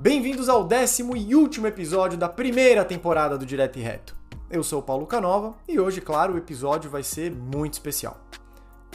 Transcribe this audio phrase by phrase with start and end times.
[0.00, 4.14] Bem-vindos ao décimo e último episódio da primeira temporada do Direto e Reto.
[4.48, 8.16] Eu sou o Paulo Canova e hoje, claro, o episódio vai ser muito especial.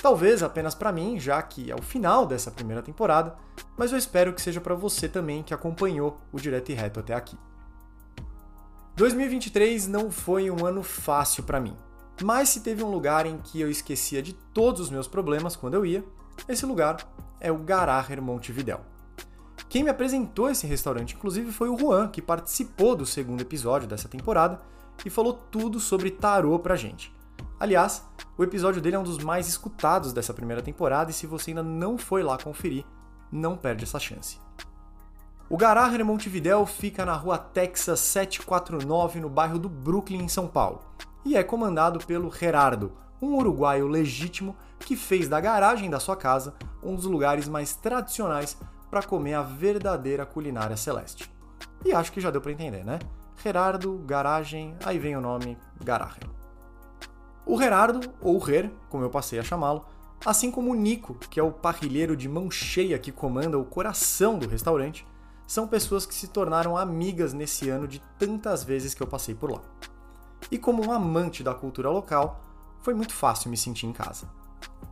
[0.02, 3.36] Talvez apenas para mim, já que é o final dessa primeira temporada,
[3.76, 7.14] mas eu espero que seja para você também que acompanhou o Direto e Reto até
[7.14, 7.38] aqui.
[8.96, 11.76] 2023 não foi um ano fácil para mim,
[12.22, 15.74] mas se teve um lugar em que eu esquecia de todos os meus problemas quando
[15.74, 16.02] eu ia,
[16.48, 17.06] esse lugar
[17.42, 18.93] é o Garaher Montevidéu.
[19.74, 24.08] Quem me apresentou esse restaurante, inclusive, foi o Juan, que participou do segundo episódio dessa
[24.08, 24.62] temporada
[25.04, 27.12] e falou tudo sobre tarô pra gente.
[27.60, 31.50] Aliás, o episódio dele é um dos mais escutados dessa primeira temporada e se você
[31.50, 32.86] ainda não foi lá conferir,
[33.32, 34.40] não perde essa chance.
[35.50, 40.84] O Garaher Montevidéu fica na rua Texas 749, no bairro do Brooklyn, em São Paulo,
[41.26, 46.54] e é comandado pelo Gerardo, um uruguaio legítimo que fez da garagem da sua casa
[46.84, 48.56] um dos lugares mais tradicionais
[48.94, 51.28] para comer a verdadeira culinária celeste.
[51.84, 53.00] E acho que já deu para entender, né?
[53.42, 56.30] Gerardo, garagem, aí vem o nome Garaher.
[57.44, 59.84] O Gerardo, ou Rer, como eu passei a chamá-lo,
[60.24, 64.38] assim como o Nico, que é o parrilheiro de mão cheia que comanda o coração
[64.38, 65.08] do restaurante,
[65.48, 69.52] são pessoas que se tornaram amigas nesse ano de tantas vezes que eu passei por
[69.52, 69.62] lá.
[70.52, 72.46] E como um amante da cultura local,
[72.84, 74.30] foi muito fácil me sentir em casa.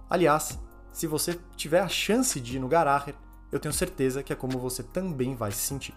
[0.10, 0.60] Aliás,
[0.92, 3.14] se você tiver a chance de ir no Garaher,
[3.52, 5.94] eu tenho certeza que é como você também vai se sentir.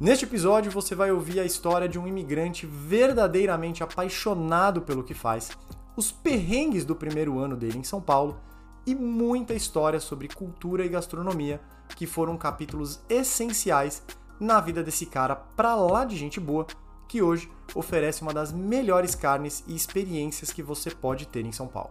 [0.00, 5.50] Neste episódio, você vai ouvir a história de um imigrante verdadeiramente apaixonado pelo que faz,
[5.94, 8.40] os perrengues do primeiro ano dele em São Paulo
[8.86, 11.60] e muita história sobre cultura e gastronomia,
[11.96, 14.02] que foram capítulos essenciais
[14.40, 16.66] na vida desse cara pra lá de gente boa,
[17.06, 21.68] que hoje oferece uma das melhores carnes e experiências que você pode ter em São
[21.68, 21.90] Paulo.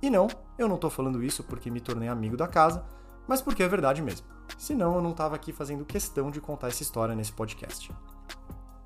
[0.00, 2.82] E não, eu não estou falando isso porque me tornei amigo da casa,
[3.26, 4.26] mas porque é verdade mesmo.
[4.58, 7.90] Senão eu não estava aqui fazendo questão de contar essa história nesse podcast.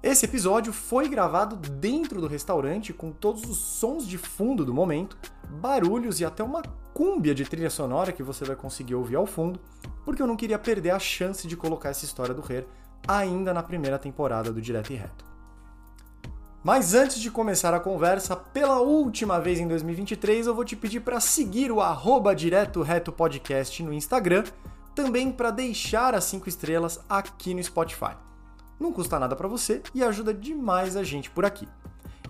[0.02, 5.16] Esse episódio foi gravado dentro do restaurante com todos os sons de fundo do momento,
[5.48, 6.60] barulhos e até uma
[6.92, 9.58] cúmbia de trilha sonora que você vai conseguir ouvir ao fundo,
[10.04, 12.66] porque eu não queria perder a chance de colocar essa história do Rer
[13.08, 15.33] ainda na primeira temporada do Direto e Reto.
[16.64, 21.00] Mas antes de começar a conversa, pela última vez em 2023, eu vou te pedir
[21.00, 24.44] para seguir o arroba Direto Reto Podcast no Instagram,
[24.94, 28.16] também para deixar as 5 estrelas aqui no Spotify.
[28.80, 31.68] Não custa nada para você e ajuda demais a gente por aqui.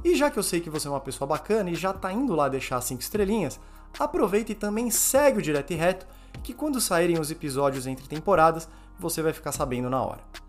[0.02, 2.34] E já que eu sei que você é uma pessoa bacana e já tá indo
[2.34, 3.60] lá deixar as 5 estrelinhas,
[3.96, 6.08] aproveita e também segue o Direto e Reto,
[6.42, 8.68] que quando saírem os episódios entre temporadas,
[8.98, 10.43] você vai ficar sabendo na hora.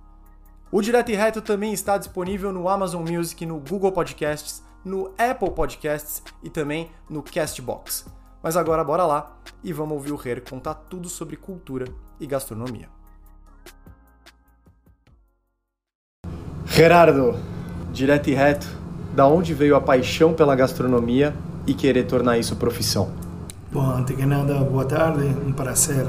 [0.75, 5.51] O Direto e Reto também está disponível no Amazon Music, no Google Podcasts, no Apple
[5.51, 8.05] Podcasts e também no Castbox.
[8.43, 11.85] Mas agora bora lá e vamos ouvir o Rer contar tudo sobre cultura
[12.19, 12.89] e gastronomia.
[16.65, 17.39] Gerardo,
[17.93, 18.67] direto e reto,
[19.15, 21.33] da onde veio a paixão pela gastronomia
[21.65, 23.13] e querer tornar isso profissão?
[23.71, 26.05] Bom, antes que nada, boa tarde, um prazer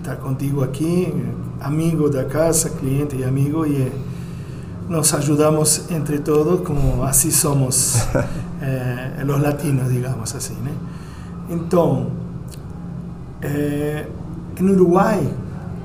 [0.00, 1.14] estar contigo aqui,
[1.60, 3.92] amigo da casa, cliente e amigo, e
[4.88, 7.96] nos ajudamos entre todos, como assim somos
[8.60, 10.54] eh, os latinos, digamos assim.
[10.54, 10.72] Né?
[11.48, 12.10] Então,
[13.42, 14.06] eh,
[14.58, 15.26] no Uruguai,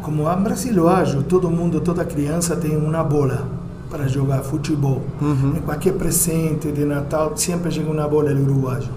[0.01, 3.47] como é brasileiro, todo mundo, toda criança tem uma bola
[3.89, 5.01] para jogar futebol.
[5.21, 5.53] Uhum.
[5.57, 8.89] Em qualquer presente de Natal, sempre chega uma bola do uruguaio.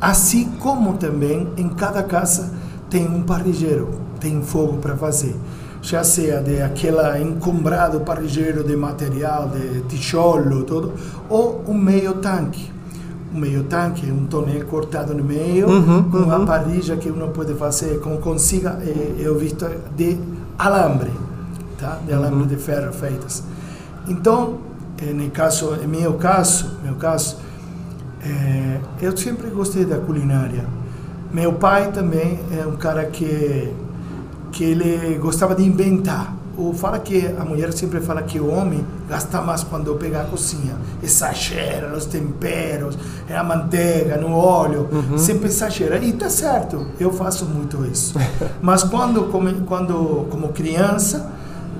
[0.00, 2.52] Assim como também em cada casa
[2.88, 3.88] tem um parrilheiro,
[4.20, 5.34] tem fogo para fazer.
[5.80, 10.92] Já seja de aquela encombrado parrilheiro de material, de tijolo, tudo,
[11.28, 12.70] ou um meio tanque.
[13.32, 16.24] Um meio tanque, um tonel cortado no meio, uhum, com uhum.
[16.24, 20.18] uma parrilha que uno pode fazer com consiga, eh, eu visto de
[20.58, 21.10] alambre,
[21.78, 21.98] tá?
[22.06, 22.46] De alambre uhum.
[22.46, 23.44] de ferro feitas.
[24.08, 24.58] Então,
[25.00, 27.36] eh, no caso, em meu caso, meu caso,
[28.24, 30.64] eh, eu sempre gostei da culinária.
[31.32, 33.70] Meu pai também é um cara que
[34.52, 36.34] que ele gostava de inventar.
[36.56, 40.24] Ou fala que a mulher sempre fala que o homem gasta mais quando pega a
[40.24, 42.98] cozinha, exagera nos temperos,
[43.28, 45.16] na manteiga, no óleo, uhum.
[45.16, 45.98] sempre exagera.
[45.98, 48.14] E tá certo, eu faço muito isso.
[48.60, 51.30] Mas quando, como, quando, como criança,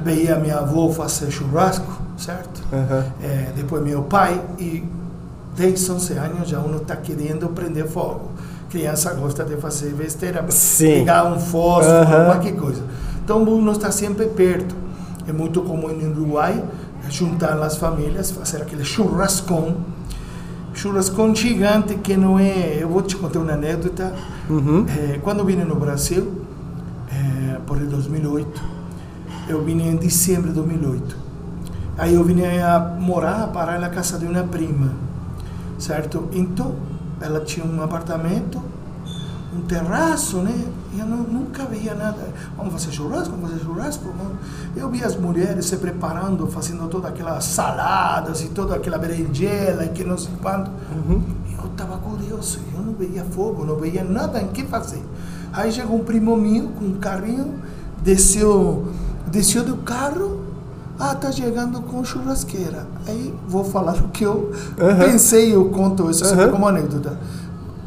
[0.04, 2.62] veia minha avó fazer churrasco, certo?
[2.72, 3.02] Uhum.
[3.20, 4.84] É, depois meu pai, e
[5.56, 8.30] 10, 11 anos já uno está querendo prender fogo
[8.68, 11.00] criança gosta de fazer besteira, Sim.
[11.00, 12.24] pegar um fósforo, uhum.
[12.26, 12.82] qualquer coisa.
[13.24, 14.74] Então, uno está sempre perto.
[15.26, 16.62] É muito comum no Uruguai
[17.10, 19.76] juntar as famílias, fazer aquele churrascão.
[20.74, 22.78] Churrascão gigante que não é.
[22.80, 24.14] Eu vou te contar uma anécdota.
[24.48, 24.86] Uhum.
[24.88, 26.42] É, quando vim no Brasil,
[27.10, 28.62] é, por 2008,
[29.48, 31.16] eu vim em dezembro de 2008.
[31.96, 34.92] Aí eu vim a morar, a parar na casa de uma prima,
[35.78, 36.28] certo?
[36.32, 36.76] Então,
[37.20, 38.62] ela tinha um apartamento,
[39.54, 40.64] um terraço, né?
[40.96, 42.18] Eu não, nunca via nada.
[42.56, 44.04] Vamos fazer churrasco, vamos fazer churrasco.
[44.16, 44.36] Vamos.
[44.76, 49.88] Eu via as mulheres se preparando, fazendo todas aquelas saladas e toda aquela berinjela e
[49.88, 50.70] que não sei quanto.
[50.70, 51.22] Uhum.
[51.58, 55.02] Eu estava curioso, eu não veia fogo, não veia nada em que fazer.
[55.52, 57.54] Aí chegou um primo meu com um carrinho,
[58.02, 58.92] desceu,
[59.26, 60.47] desceu do carro,
[60.98, 62.86] ah, tá chegando com churrasqueira.
[63.06, 64.98] Aí vou falar o que eu uhum.
[64.98, 67.18] pensei, eu conto isso sempre como anedota.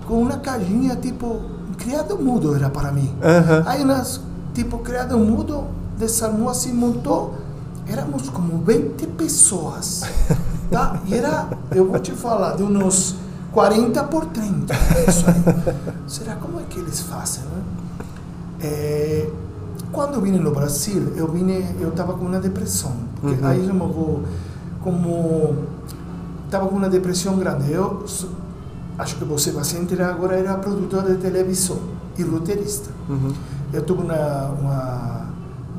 [0.07, 1.41] Com uma caixinha tipo
[1.81, 3.13] criado mudo era para mim.
[3.21, 3.63] Uhum.
[3.65, 4.21] Aí nós,
[4.53, 5.65] tipo, criado mudo,
[5.97, 7.35] desarmou assim, montou,
[7.87, 10.03] éramos como 20 pessoas,
[10.69, 11.01] tá?
[11.07, 13.15] E era, eu vou te falar, de uns
[13.51, 14.73] 40 por 30,
[15.07, 15.75] isso aí.
[16.07, 17.61] Será como é que eles fazem, né?
[18.63, 19.29] É,
[19.91, 21.49] quando eu vim no Brasil, eu vim,
[21.79, 23.47] eu estava com uma depressão, porque uhum.
[23.47, 24.23] aí eu vou,
[24.81, 25.55] como,
[26.45, 28.03] estava com uma depressão grande, eu
[28.97, 31.79] acho que você vai sentir agora era produtora de televisão
[32.17, 32.89] e roteirista.
[33.09, 33.33] Uhum.
[33.73, 35.21] Eu tive uma, uma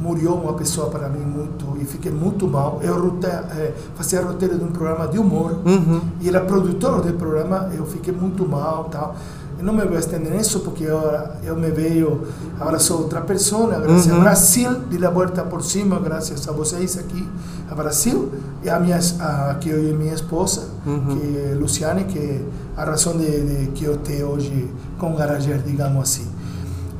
[0.02, 2.80] morreu uma pessoa para mim muito e fiquei muito mal.
[2.82, 6.00] Eu rote, é, fazia roteiro de um programa de humor uhum.
[6.20, 7.70] e era produtor do programa.
[7.74, 9.16] Eu fiquei muito mal, tal.
[9.58, 12.22] Eu não me vou estender nisso porque agora eu me vejo,
[12.58, 14.16] agora sou outra pessoa, graças uhum.
[14.16, 17.28] ao Brasil, de la volta por cima, graças a vocês aqui,
[17.70, 18.32] a Brasil,
[18.62, 21.16] e a minha, a, que eu minha esposa, uhum.
[21.16, 22.42] que é Luciane, que é
[22.76, 26.26] a razão de, de que eu tenho hoje com Garager, digamos assim.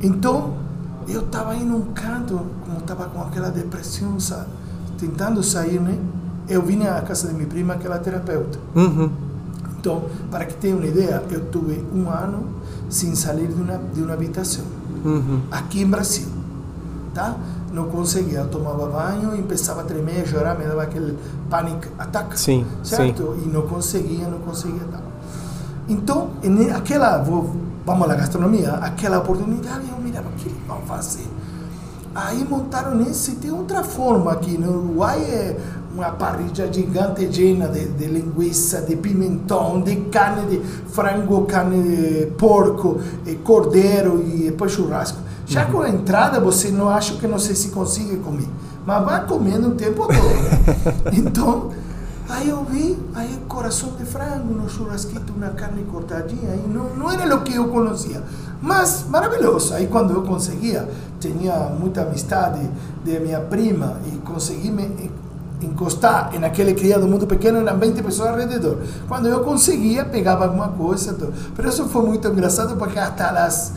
[0.01, 0.53] Então,
[1.07, 4.47] eu estava aí num canto, como estava com aquela depressão, sabe?
[5.03, 5.97] tentando sair, né?
[6.47, 8.59] Eu vim à casa de minha prima, que ela é terapeuta.
[8.75, 9.11] Uhum.
[9.83, 10.01] Então,
[10.31, 12.47] para que tenha uma ideia, eu tive um ano
[12.89, 14.63] sem sair de uma, de uma habitação,
[15.03, 15.41] uhum.
[15.51, 16.29] aqui em Brasil,
[17.13, 17.35] tá?
[17.69, 21.19] Não conseguia, eu tomava banho, começava a tremer, a chorar, me dava aquele
[21.49, 23.35] panic attack, sim, certo?
[23.35, 23.43] Sim.
[23.43, 25.01] E não conseguia, não conseguia, tá?
[25.89, 26.29] Então,
[26.73, 27.53] aquela, vou,
[27.85, 31.27] vamos à gastronomia, aquela oportunidade, eu mirava, o que eles vão fazer?
[32.15, 35.59] Aí montaram isso e tem outra forma aqui no Uruguai, é
[35.95, 40.59] uma parrilla gigante llena de, de, linguiça, de pimentão, de carne de
[40.89, 45.19] frango, carne de porco, e cordeiro e depois churrasco.
[45.45, 45.71] Já uhum.
[45.71, 48.47] com a entrada você não acha que não sei se consegue comer,
[48.85, 51.13] mas vai comendo o tempo todo.
[51.13, 51.69] então,
[52.27, 57.11] aí eu vi, aí coração de frango no churrasquito, uma carne cortadinha, aí não, não
[57.11, 58.23] era o que eu conhecia,
[58.59, 59.75] mas maravilhoso.
[59.75, 62.67] Aí quando eu conseguia, tinha muita amistade
[63.03, 65.11] de minha prima e consegui me
[65.65, 68.77] encostar naquele criado muito pequeno, eram 20 pessoas ao redor.
[69.07, 71.15] Quando eu conseguia, pegava alguma coisa.
[71.57, 73.73] Mas isso foi muito engraçado porque até as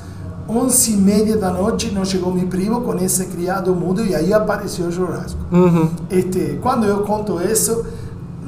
[0.48, 4.32] 11 e meia da noite não chegou meu primo com esse criado mudo e aí
[4.32, 5.38] apareceu o churrasco.
[5.50, 5.90] Uhum.
[6.10, 7.84] Este, quando eu conto isso,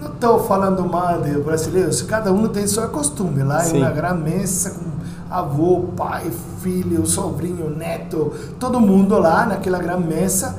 [0.00, 3.42] não estou falando mal de brasileiros, cada um tem seu costume.
[3.42, 3.78] Lá Sim.
[3.78, 4.88] é uma grande mesa com
[5.30, 6.30] avô, pai,
[6.62, 10.54] filho, sobrinho, neto, todo mundo lá naquela grande mesa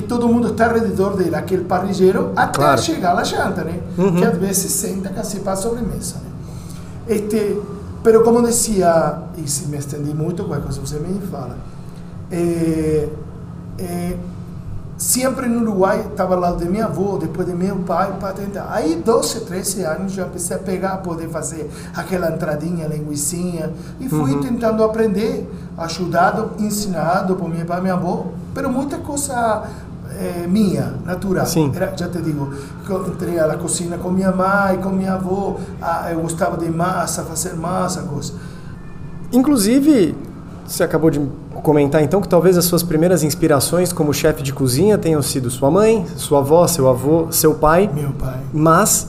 [0.00, 2.80] que todo mundo está ao redor dele, aquele parrilheiro, até claro.
[2.80, 3.80] chegar à janta, né?
[3.96, 4.14] Uhum.
[4.14, 6.30] Que às vezes senta assim para a sobremesa, né?
[7.08, 7.60] Este,
[8.02, 11.56] pero como dizia, e se me estendi muito, qualquer coisa você me fala,
[12.30, 13.08] é,
[13.78, 14.16] é,
[14.96, 18.68] sempre no Uruguai, estava lá de minha avó, depois de meu pai, para tentar.
[18.70, 24.32] Aí, 12, 13 anos, já comecei a pegar, poder fazer aquela entradinha, linguiçinha, e fui
[24.32, 24.42] uhum.
[24.42, 29.68] tentando aprender, ajudado, ensinado por meu pai e minha avó, pero muita coisa
[30.18, 31.46] é, minha, natural.
[31.46, 31.72] Sim.
[31.74, 32.52] Era, já te digo,
[33.06, 37.54] entrei à cozinha com minha mãe, com minha avó, ah, eu gostava de massa, fazer
[37.54, 38.32] massa, coisa.
[39.32, 40.14] Inclusive,
[40.66, 41.20] você acabou de
[41.62, 45.70] comentar então que talvez as suas primeiras inspirações como chefe de cozinha tenham sido sua
[45.70, 47.90] mãe, sua avó, seu avô, seu pai.
[47.92, 48.40] Meu pai.
[48.52, 49.08] Mas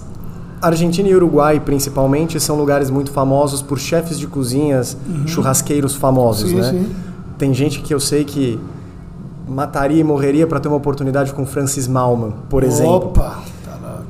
[0.62, 5.28] Argentina e Uruguai, principalmente, são lugares muito famosos por chefes de cozinhas, uhum.
[5.28, 6.70] churrasqueiros famosos, sim, né?
[6.72, 6.96] Sim.
[7.38, 8.60] Tem gente que eu sei que
[9.50, 13.10] mataria e morreria para ter uma oportunidade com Francis Malman, por exemplo.
[13.10, 13.39] Opa!
[13.65, 14.01] Tá.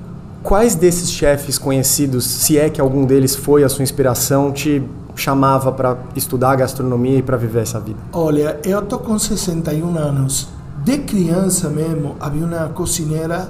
[0.44, 4.84] Quais desses chefes conhecidos, se é que algum deles foi a sua inspiração, te
[5.16, 8.00] chamava para estudar gastronomia e para viver essa vida?
[8.14, 10.48] Olha, eu tô com 61 anos.
[10.84, 13.50] De criança mesmo, havia uma cozinheira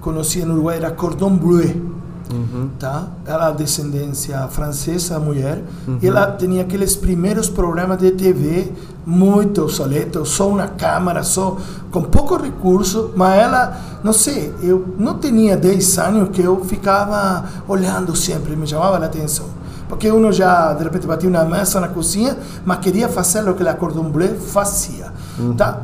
[0.00, 1.94] conhecida no Uruguai, era Cordon Bleu.
[2.32, 2.70] Uhum.
[2.78, 3.08] Tá?
[3.26, 5.62] Ela é descendência francesa, mulher.
[5.86, 5.98] Uhum.
[6.00, 8.72] E ela tinha aqueles primeiros programas de TV
[9.06, 11.56] muito obsoletos, só uma câmera, só
[11.90, 13.12] com pouco recurso.
[13.14, 18.66] Mas ela, não sei, eu não tinha 10 anos que eu ficava olhando sempre, me
[18.66, 19.46] chamava a atenção.
[19.88, 23.66] Porque uno já, de repente, batia uma mesa na cozinha, mas queria fazer o que
[23.66, 25.12] a Cordon Bleu fazia.
[25.38, 25.54] Uhum.
[25.54, 25.82] Tá?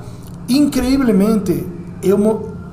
[0.49, 1.67] Incrivelmente,
[2.03, 2.19] eu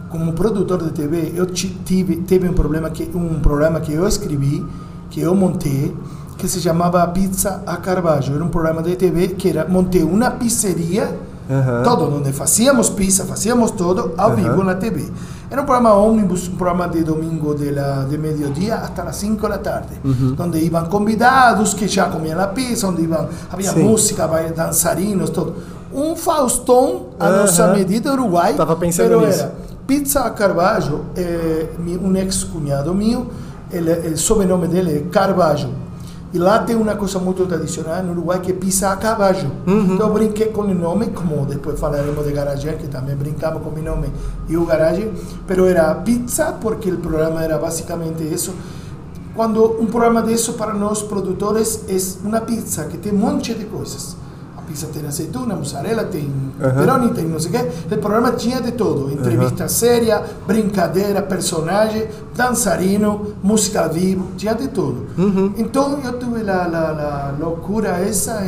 [0.09, 4.65] como produtor de TV, eu tive teve um problema que um programa que eu escrevi,
[5.09, 5.95] que eu montei,
[6.37, 8.35] que se chamava Pizza a Carvalho.
[8.35, 11.17] Era um programa de TV que era montei uma pizzeria,
[11.49, 11.83] uhum.
[11.83, 14.35] todo onde fazíamos pizza, fazíamos todo ao uhum.
[14.35, 15.11] vivo na TV.
[15.49, 19.47] Era um programa ônibus, um programa de domingo de, la, de meio-dia até as 5
[19.47, 20.35] da tarde, uhum.
[20.37, 23.83] onde iam convidados que já comiam a pizza, onde iam, havia Sim.
[23.83, 25.55] música, dançarinos, todo.
[25.93, 28.51] Um Faustão, a nossa medida Uruguai.
[28.51, 29.39] Estava pensando nisso.
[29.39, 33.27] Era Pizza Carvalho, é, um ex-cunhado meu,
[33.71, 35.69] ele, o sobrenome dele é Carvalho.
[36.33, 39.49] E lá tem uma coisa muito tradicional no Uruguai que é pizza a caballo.
[39.65, 39.93] Uhum.
[39.93, 43.69] Então eu brinquei com o nome, como depois falaremos de garagem, que também brincamos com
[43.69, 44.11] o nome
[44.49, 45.09] e o garagem,
[45.47, 48.53] mas era pizza porque o programa era basicamente isso.
[49.33, 53.63] Quando um programa disso para nós produtores é uma pizza que tem um monte de
[53.63, 54.17] coisas
[54.67, 57.95] pizza tem azeitona, mussarela, tem pepperoni, tem não sei o quê.
[57.95, 59.69] O programa tinha de tudo: entrevista uh -huh.
[59.69, 65.07] séria, brincadeira, personagem, dançarino, música ao vivo, tinha de tudo.
[65.17, 65.53] Uh -huh.
[65.57, 68.43] Então eu tive a, loucura essa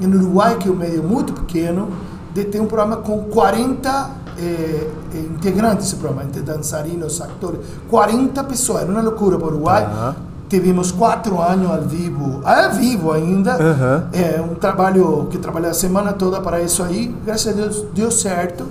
[0.00, 1.90] em Uruguai, que é um meio muito pequeno,
[2.34, 8.82] de ter um programa com 40 eh, integrantes esse programa, entre dançarinos, atores, 40 pessoas,
[8.82, 9.84] era uma loucura para o Uruguai.
[9.84, 14.08] Uh -huh tivemos quatro anos ao vivo, ao vivo ainda, uhum.
[14.12, 18.10] é um trabalho que trabalhei a semana toda para isso aí, graças a Deus deu
[18.10, 18.66] certo,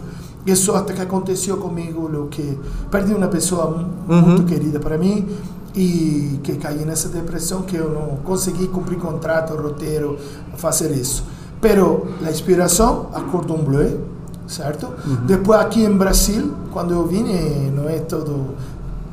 [0.46, 2.60] isso até que aconteceu comigo, o que
[2.92, 3.66] perdi uma pessoa
[4.08, 4.22] uhum.
[4.22, 5.28] muito querida para mim,
[5.76, 10.20] e que caí nessa depressão que eu não consegui cumprir contrato, roteiro,
[10.58, 11.24] fazer isso.
[11.60, 14.02] Pero a inspiração, a Cordon Bleu,
[14.46, 14.88] certo?
[15.04, 15.26] Uhum.
[15.26, 18.54] Depois aqui em Brasil, quando eu vim, eh, não é todo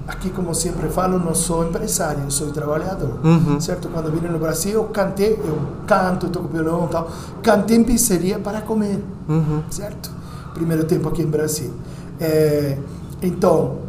[0.08, 3.60] aqui como sempre falo, não sou empresário, sou trabalhador, uhum.
[3.60, 3.90] certo?
[3.90, 7.10] Quando vim no Brasil, eu cantei, eu canto, toco violão, tal,
[7.42, 9.62] cantei em pizzeria para comer, uhum.
[9.70, 10.10] certo?
[10.54, 11.70] Primeiro tempo aqui em Brasil.
[12.18, 12.78] É,
[13.22, 13.80] então,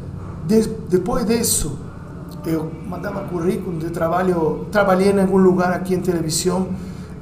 [0.46, 1.80] de, depois disso,
[2.46, 6.68] eu mandava currículo de trabalho, trabalhei em algum lugar aqui em televisão,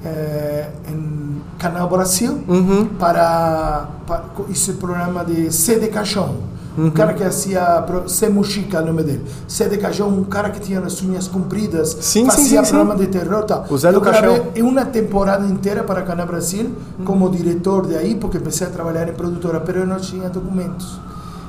[0.04, 2.88] é, em Canal Brasil, uhum.
[3.00, 8.86] para, para esse programa de C de Caixão um cara que fazia Se Muxica, o
[8.86, 9.26] nome dele.
[9.48, 12.96] Se de Cajão, um cara que tinha as unhas compridas, sim, fazia sim, sim, programa
[12.96, 13.44] de terror.
[13.46, 13.66] Tal.
[13.70, 14.48] O Zé do Caixão.
[14.56, 16.72] em uma temporada inteira para Canal Brasil,
[17.04, 21.00] como diretor de aí, porque comecei a trabalhar em produtora, mas eu não tinha documentos.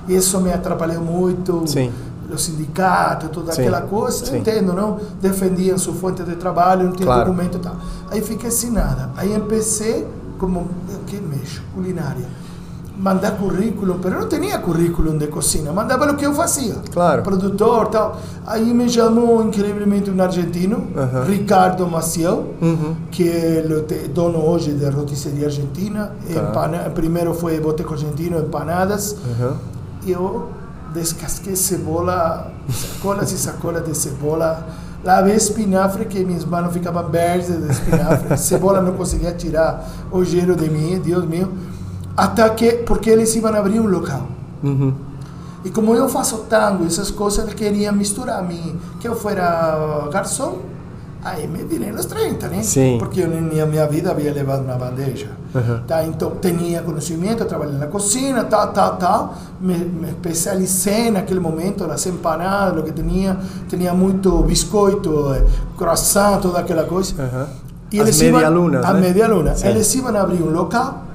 [0.09, 1.65] E isso me atrapalhou muito.
[1.67, 1.93] Sim
[2.31, 4.37] os sindicatos, toda sim, aquela coisa, sim.
[4.37, 5.01] entendo, não?
[5.19, 7.25] Defendiam sua fonte de trabalho, não tinha claro.
[7.25, 7.77] documento e tal.
[8.11, 9.09] Aí fiquei sem nada.
[9.17, 10.07] Aí empecei
[10.37, 11.63] como, o que mexo?
[11.75, 12.27] Culinária
[12.99, 16.75] mandar currículo, mas não tinha currículo de cozinha, mandava o que eu fazia.
[16.93, 17.23] Claro.
[17.23, 18.21] Produtor, tal.
[18.47, 21.27] Aí me chamou incrivelmente um argentino, uh -huh.
[21.27, 22.95] Ricardo Maciel, uh -huh.
[23.11, 23.63] que é
[24.13, 26.13] dono hoje da rotisseria argentina.
[26.53, 26.91] Tá.
[26.95, 29.13] Primeiro foi boteco argentino, empanadas.
[29.13, 29.55] Uh -huh.
[30.07, 30.49] Eu
[30.93, 34.67] descasquei cebola, sacolas e sacolas de cebola.
[35.05, 38.35] Lavei espinafre, que minhas mãos ficavam verdes de espinafre.
[38.37, 41.49] cebola não conseguia tirar o gelo de mim, Deus meu
[42.19, 44.27] até que porque eles iam abrir um local.
[44.65, 44.93] Uhum.
[45.65, 49.37] E como eu faço tango, essas coisas, eles queriam misturar a mim, que eu fosse
[50.11, 50.59] garçom,
[51.23, 52.63] aí me virei nos 30, né?
[52.65, 52.97] Sim.
[52.99, 55.29] Porque eu, na minha vida havia levado uma bandeja.
[55.55, 55.81] Uhum.
[55.87, 56.05] Tá?
[56.05, 59.35] Então, tinha conhecimento, trabalhei na cozinha, tal, tal, tal.
[59.61, 63.37] Me, me especializei naquele momento nas empanadas, o que tinha.
[63.69, 65.45] Tinha muito biscoito, eh,
[65.77, 67.15] croissant, toda aquela coisa.
[67.17, 67.47] Uhum.
[67.93, 68.89] E As media alunas, né?
[68.89, 69.55] A media aluna.
[69.63, 71.08] Eles iam abrir um local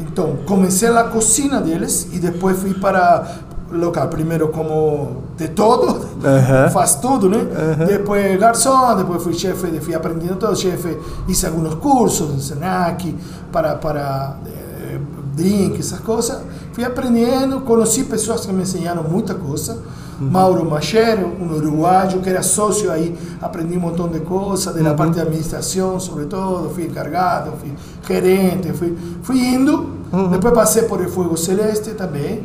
[0.00, 3.26] então, comecei na cozinha deles e depois fui para
[3.70, 4.08] local.
[4.08, 6.70] Primeiro como de todo, uh -huh.
[6.70, 7.38] faz tudo, né?
[7.38, 7.86] Uh -huh.
[7.86, 13.14] Depois garçom, depois fui chefe, fui aprendendo todo, chefe, fiz alguns cursos, snack,
[13.52, 14.98] para, para eh,
[15.34, 16.40] drink, essas coisas.
[16.72, 19.78] Fui aprendendo, conheci pessoas que me ensinaram muita coisa.
[20.20, 25.14] Mauro Machero, um uruguaio que era sócio aí, aprendi um montão de coisas, da parte
[25.14, 27.72] de administração, sobretudo, fui encargado, fui
[28.06, 29.98] gerente, fui, fui indo.
[30.30, 32.44] Depois passei por el Fuego Celeste também,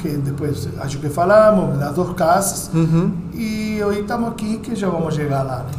[0.00, 2.70] que depois acho que falamos, das duas casas.
[3.32, 5.70] E hoje estamos aqui que já vamos chegar lá, né?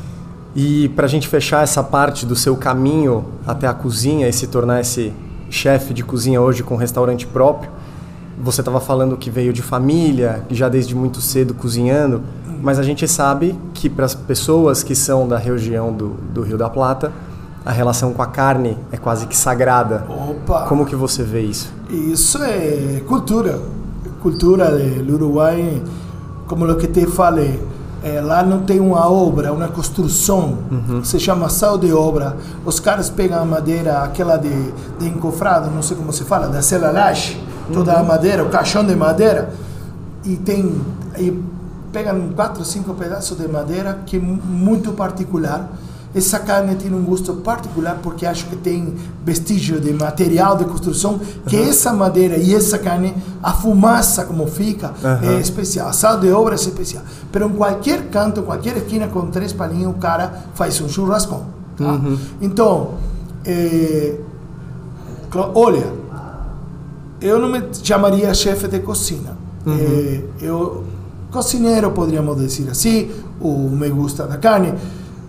[0.55, 4.47] E para a gente fechar essa parte do seu caminho até a cozinha e se
[4.47, 5.11] tornar esse
[5.49, 7.69] chefe de cozinha hoje com um restaurante próprio,
[8.45, 12.21] você estava falando que veio de família, já desde muito cedo cozinhando,
[12.61, 16.55] mas a gente sabe que para as pessoas que são da região do, do Rio
[16.55, 17.11] da Plata,
[17.65, 20.05] a relação com a carne é quase que sagrada.
[20.07, 20.67] Opa!
[20.67, 21.73] Como que você vê isso?
[21.89, 23.59] Isso é cultura.
[24.21, 25.81] Cultura do Uruguai,
[26.45, 27.59] como o que te falei,
[28.03, 31.03] é, lá não tem uma obra, uma construção, uhum.
[31.03, 32.37] se chama sal de obra.
[32.63, 36.61] Os caras pegam a madeira, aquela de, de encofrado, não sei como se fala, da
[36.61, 39.53] celalage, toda a madeira, o caixão de madeira,
[40.23, 40.81] e tem
[41.17, 41.43] e
[41.91, 45.71] pegam quatro, cinco pedaços de madeira que é muito particular.
[46.13, 48.95] Essa carne tem um gosto particular porque acho que tem
[49.25, 51.69] vestígio de material de construção, que uhum.
[51.69, 55.29] essa madeira e essa carne, a fumaça como fica, uhum.
[55.29, 55.89] é especial.
[55.89, 57.03] A sal de obra é especial.
[57.33, 61.47] Mas em qualquer canto, qualquer esquina com três palinhos, o cara faz um churrascão.
[61.77, 61.83] Tá?
[61.83, 62.17] Uhum.
[62.41, 62.91] Então,
[63.45, 64.15] é,
[65.53, 66.04] olha,
[67.21, 69.37] eu não me chamaria chefe de cozinha.
[69.67, 70.83] É, eu
[71.35, 73.09] cozinheiro, poderíamos dizer assim,
[73.41, 74.73] o me gusta da carne.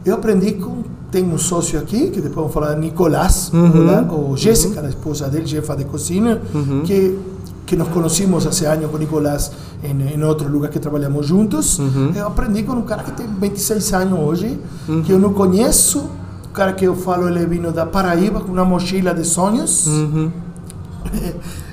[0.05, 0.85] Eu aprendi com.
[1.11, 4.09] Tem um sócio aqui, que depois vamos falar, Nicolás, uhum.
[4.11, 4.87] ou Jéssica, uhum.
[4.87, 6.83] a esposa dele, chefa de cozinha, uhum.
[6.85, 7.17] que,
[7.65, 9.53] que nos conhecimos há anos com Nicolás
[9.85, 11.79] em, em outro lugar que trabalhamos juntos.
[11.79, 12.13] Uhum.
[12.15, 15.03] Eu aprendi com um cara que tem 26 anos hoje, uhum.
[15.03, 16.11] que eu não conheço.
[16.47, 19.87] O cara que eu falo, ele vindo da Paraíba com uma mochila de sonhos.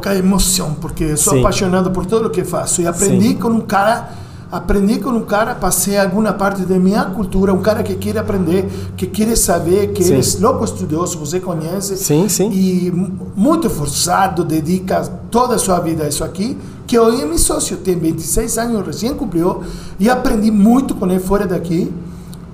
[0.00, 1.40] Pouca emoção, porque sou Sim.
[1.40, 2.80] apaixonado por tudo o que faço.
[2.80, 3.34] E aprendi Sim.
[3.34, 4.08] com um cara,
[4.50, 8.66] aprendi com um cara, passei alguma parte da minha cultura, um cara que quer aprender,
[8.96, 10.14] que quer saber, que sim.
[10.14, 11.98] é louco estudioso, você conhece.
[11.98, 12.50] Sim, sim.
[12.50, 12.90] E
[13.36, 17.76] muito forçado, dedica toda a sua vida a isso aqui, que hoje é meu sócio,
[17.76, 19.62] tem 26 anos, recém cumpriu,
[19.98, 21.92] e aprendi muito com ele fora daqui,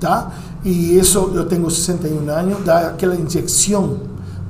[0.01, 0.33] tá?
[0.65, 4.01] E isso, eu tenho 61 anos, dá aquela injeção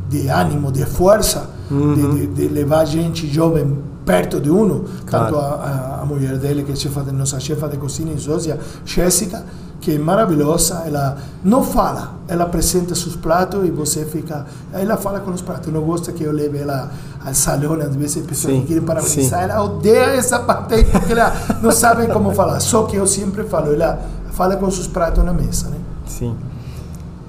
[0.08, 1.94] de ânimo, de força, uhum.
[1.94, 4.84] de, de, de, levar gente jovem perto de uno.
[5.06, 5.34] Claro.
[5.34, 8.58] Tanto a, a, mulher dele, que é chefa de, nossa chefa de cozinha e sócia,
[8.84, 9.44] Jéssica,
[9.80, 14.46] que é maravilhosa, ela não fala, ela apresenta seus pratos e você fica.
[14.72, 15.72] Ela fala com os pratos.
[15.72, 16.90] Não gosta que eu leve ela
[17.24, 21.32] ao salão, às vezes pessoas sim, que querem parabenizar, ela odeia essa parte porque ela
[21.62, 22.60] não sabe como falar.
[22.60, 24.00] Só que eu sempre falo, ela
[24.32, 25.78] fala com seus pratos na mesa, né?
[26.06, 26.36] Sim.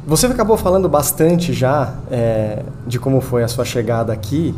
[0.08, 4.56] Você acabou falando bastante já é, de como foi a sua chegada aqui.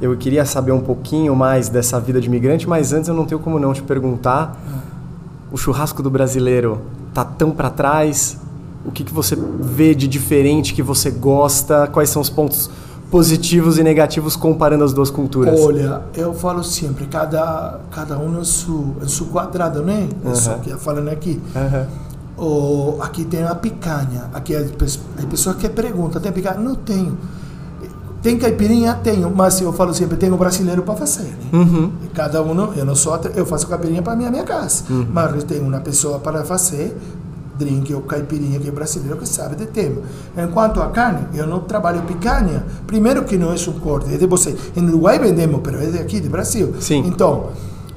[0.00, 3.40] Eu queria saber um pouquinho mais dessa vida de imigrante, mas antes eu não tenho
[3.40, 4.60] como não te perguntar.
[5.52, 6.80] O churrasco do brasileiro
[7.14, 8.38] tá tão para trás?
[8.84, 11.86] O que, que você vê de diferente que você gosta?
[11.86, 12.68] Quais são os pontos
[13.08, 15.60] positivos e negativos comparando as duas culturas?
[15.60, 20.08] Olha, eu falo sempre, cada, cada um em seu, em seu quadrado, né?
[20.24, 20.32] Uhum.
[20.32, 21.40] Isso que eu falando aqui.
[21.54, 22.07] Uhum
[22.38, 24.30] ou aqui tem a picanha.
[24.32, 24.70] Aqui as
[25.28, 26.58] pessoas que perguntam, tem picanha?
[26.58, 27.18] Não tenho.
[28.22, 28.94] Tem caipirinha?
[28.94, 31.22] Tenho, mas eu falo sempre, tenho brasileiro para fazer.
[31.22, 31.36] Né?
[31.52, 31.92] Uhum.
[32.14, 35.06] Cada um, eu não sou, eu faço caipirinha para minha minha casa, uhum.
[35.12, 36.96] mas tem uma pessoa para fazer
[37.58, 40.00] drink ou caipirinha que é brasileiro que sabe de tema.
[40.36, 42.64] Enquanto a carne, eu não trabalho picanha.
[42.86, 44.56] Primeiro que não é um corte, é de você.
[44.76, 46.74] Em Uruguai vendemos, mas é de aqui, de Brasil.
[46.80, 47.04] Sim.
[47.06, 47.50] Então,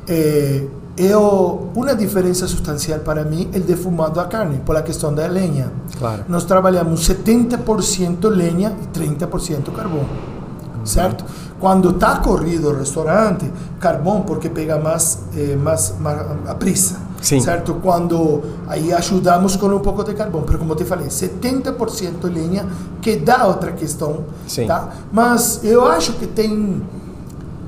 [0.08, 0.66] é,
[0.98, 5.26] eu, uma diferença substancial para mim é o defumado da carne, por a questão da
[5.28, 5.72] lenha.
[5.98, 6.26] Claro.
[6.28, 10.00] Nós trabalhamos 70% lenha e 30% carvão.
[10.00, 10.86] Uhum.
[10.86, 11.24] Certo?
[11.60, 17.00] Quando está corrido o restaurante, carvão, porque pega mais, eh, mais, mais a prisa.
[17.22, 17.40] Sim.
[17.40, 17.76] Certo?
[17.76, 22.66] Quando aí ajudamos com um pouco de carvão, mas como te falei, 70% lenha,
[23.00, 24.26] que dá outra questão.
[24.48, 24.66] Sim.
[24.66, 24.90] Tá?
[25.12, 26.82] Mas eu acho que tem.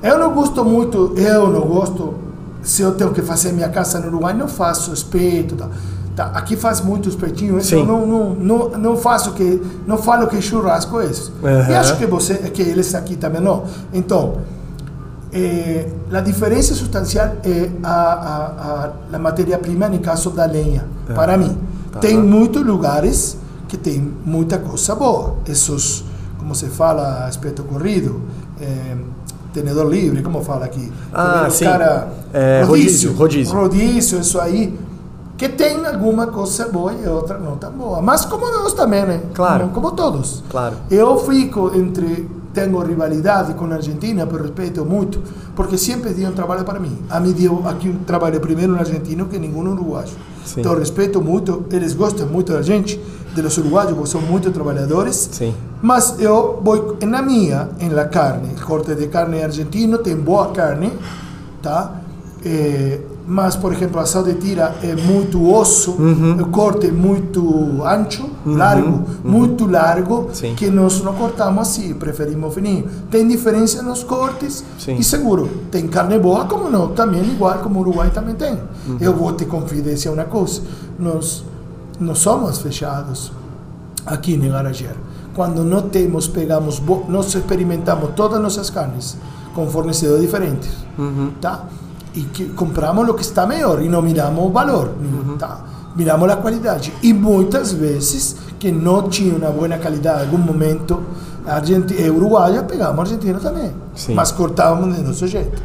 [0.02, 2.23] Eu não gosto muito, eu não gosto
[2.64, 5.54] se eu tenho que fazer minha casa no Uruguai, não faço espeto.
[5.54, 5.68] Tá.
[6.16, 10.28] Tá, aqui faz muito espetinho, então eu não, não, não, não faço que, não falo
[10.28, 11.32] que churrasco é isso.
[11.42, 11.70] Uhum.
[11.70, 13.64] E acho que você, que eles aqui também não.
[13.92, 14.36] Então,
[15.32, 18.44] eh, a diferença substancial é a, a,
[19.12, 21.14] a, a matéria-prima, no caso da lenha, uhum.
[21.16, 21.58] para mim.
[21.90, 21.98] Tá.
[21.98, 25.34] Tem muitos lugares que tem muita coisa boa.
[25.48, 26.04] Esses,
[26.38, 28.20] como se fala, espeto corrido,
[28.60, 28.96] eh,
[29.54, 30.92] tenedor livre, como fala aqui?
[31.12, 31.64] Ah, sim.
[31.64, 33.54] Cara, é, rodízio, rodízio.
[33.54, 34.76] Rodízio, isso aí.
[35.36, 38.02] Que tem alguma coisa boa e outra não tão boa.
[38.02, 39.20] Mas como nós também, né?
[39.32, 39.68] Claro.
[39.68, 40.42] Como, como todos.
[40.50, 40.76] Claro.
[40.90, 42.28] Eu fico entre...
[42.54, 45.20] Tenho rivalidade com a Argentina, pero respeito muito,
[45.56, 46.96] porque sempre deu um trabalho para mim.
[47.10, 50.08] A mim deu aqui um trabalho primeiro no argentino que nenhum uruguaio.
[50.44, 50.60] Sim.
[50.60, 53.00] Então, respeito muito, eles gostam muito da gente,
[53.34, 55.28] dos uruguaios, porque são muito trabalhadores.
[55.32, 55.52] Sim.
[55.82, 60.92] Mas eu vou na minha, em la carne, corte de carne argentino, tem boa carne,
[61.60, 62.00] tá?
[62.44, 66.42] É, mas, por exemplo, a sal de tira é muito osso, uhum.
[66.42, 68.56] o corte é muito ancho, uhum.
[68.56, 69.04] largo, uhum.
[69.24, 70.54] muito largo, Sim.
[70.54, 72.86] que nós não cortamos assim, preferimos fininho.
[73.10, 74.96] Tem diferença nos cortes Sim.
[74.96, 78.52] e seguro, tem carne boa como não, também igual como o Uruguai também tem.
[78.86, 78.98] Uhum.
[79.00, 80.60] Eu vou te confidenciar uma coisa,
[80.98, 81.44] nós
[81.98, 83.32] não somos fechados
[84.04, 85.14] aqui em Garageiro.
[85.34, 89.16] Quando não temos, pegamos, nós experimentamos todas nossas carnes
[89.54, 91.32] com fornecedores diferentes, uhum.
[91.40, 91.64] tá?
[92.14, 95.36] E que compramos o que está melhor e não miramos o valor, uhum.
[95.36, 95.60] tá?
[95.94, 96.92] miramos a qualidade.
[97.02, 101.02] E muitas vezes, que não tinha uma boa qualidade em algum momento,
[101.46, 103.70] Argentina, eh, Uruguai, pegamos a Argentina também.
[103.94, 104.14] Sim.
[104.14, 105.62] Mas cortávamos do nosso jeito.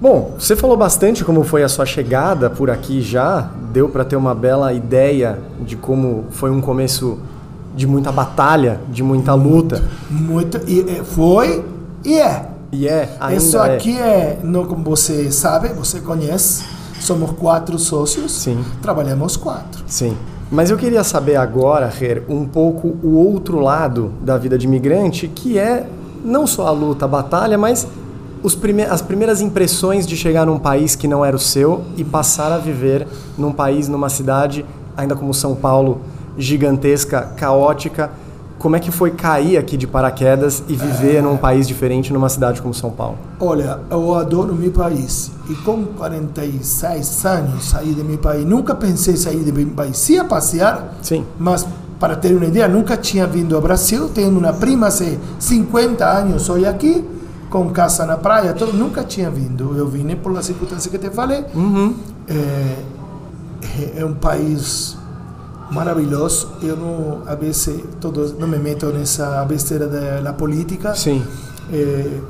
[0.00, 4.16] Bom, você falou bastante como foi a sua chegada por aqui já, deu para ter
[4.16, 7.18] uma bela ideia de como foi um começo
[7.74, 9.82] de muita batalha, de muita luta.
[10.10, 11.64] Muito, e eh, foi
[12.04, 12.53] e é.
[12.74, 13.76] E é, ainda Isso é.
[13.76, 16.64] aqui é, não como você sabe, você conhece,
[17.00, 18.64] somos quatro sócios, Sim.
[18.82, 19.84] trabalhamos quatro.
[19.86, 20.16] Sim.
[20.50, 25.28] Mas eu queria saber agora, Rer, um pouco o outro lado da vida de imigrante,
[25.28, 25.86] que é
[26.24, 27.86] não só a luta, a batalha, mas
[28.42, 32.02] os prime as primeiras impressões de chegar num país que não era o seu e
[32.02, 33.06] passar a viver
[33.38, 36.00] num país, numa cidade, ainda como São Paulo,
[36.36, 38.10] gigantesca, caótica.
[38.64, 42.62] Como é que foi cair aqui de paraquedas e viver num país diferente, numa cidade
[42.62, 43.18] como São Paulo?
[43.38, 45.30] Olha, eu adoro meu país.
[45.50, 48.42] E com 46 anos saí de meu país.
[48.46, 50.08] Nunca pensei em sair de meu país.
[50.08, 51.26] Ia passear, Sim.
[51.38, 51.66] mas
[52.00, 54.08] para ter uma ideia, nunca tinha vindo ao Brasil.
[54.08, 54.90] Tenho uma prima há
[55.38, 57.04] 50 anos, sou aqui,
[57.50, 59.76] com casa na praia, todo, nunca tinha vindo.
[59.76, 61.44] Eu vim por as circunstâncias que te falei.
[61.54, 61.94] Uhum.
[62.26, 62.76] É,
[64.00, 64.96] é um país
[65.74, 66.48] maravilhoso.
[66.62, 70.94] Eu não, a vezes, todos, não me meto nessa besteira da da política.
[70.94, 71.22] Sim.
[71.72, 72.20] Eh,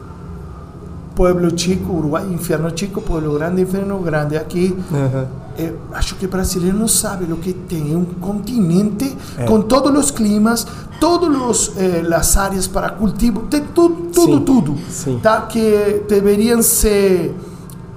[1.15, 4.37] pueblo chico, Uruguai, inferno chico, pueblo grande, inferno grande.
[4.37, 5.27] Aqui, Uhum.
[5.59, 7.93] eh, acho que o brasileiro não sabe o que tem.
[7.93, 9.45] É um continente É.
[9.45, 10.67] com todos os climas,
[11.01, 11.71] todas
[12.13, 14.45] as áreas para cultivo, tem tudo, tudo, Sim.
[14.45, 14.77] tudo.
[14.91, 15.21] Sim.
[15.23, 15.43] Tá?
[15.43, 17.31] Que deveriam se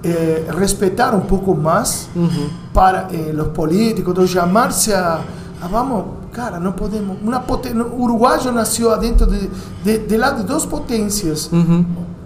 [0.03, 2.49] eh, respeitar um pouco mais Uhum.
[2.73, 5.21] para eh, os políticos, de chamar-se a,
[5.61, 7.17] a, Vamos, cara, não podemos.
[7.21, 7.73] Uma poten...
[7.81, 9.49] O Uruguai nasceu dentro de,
[9.83, 11.83] de, de lá de duas potências, Uhum.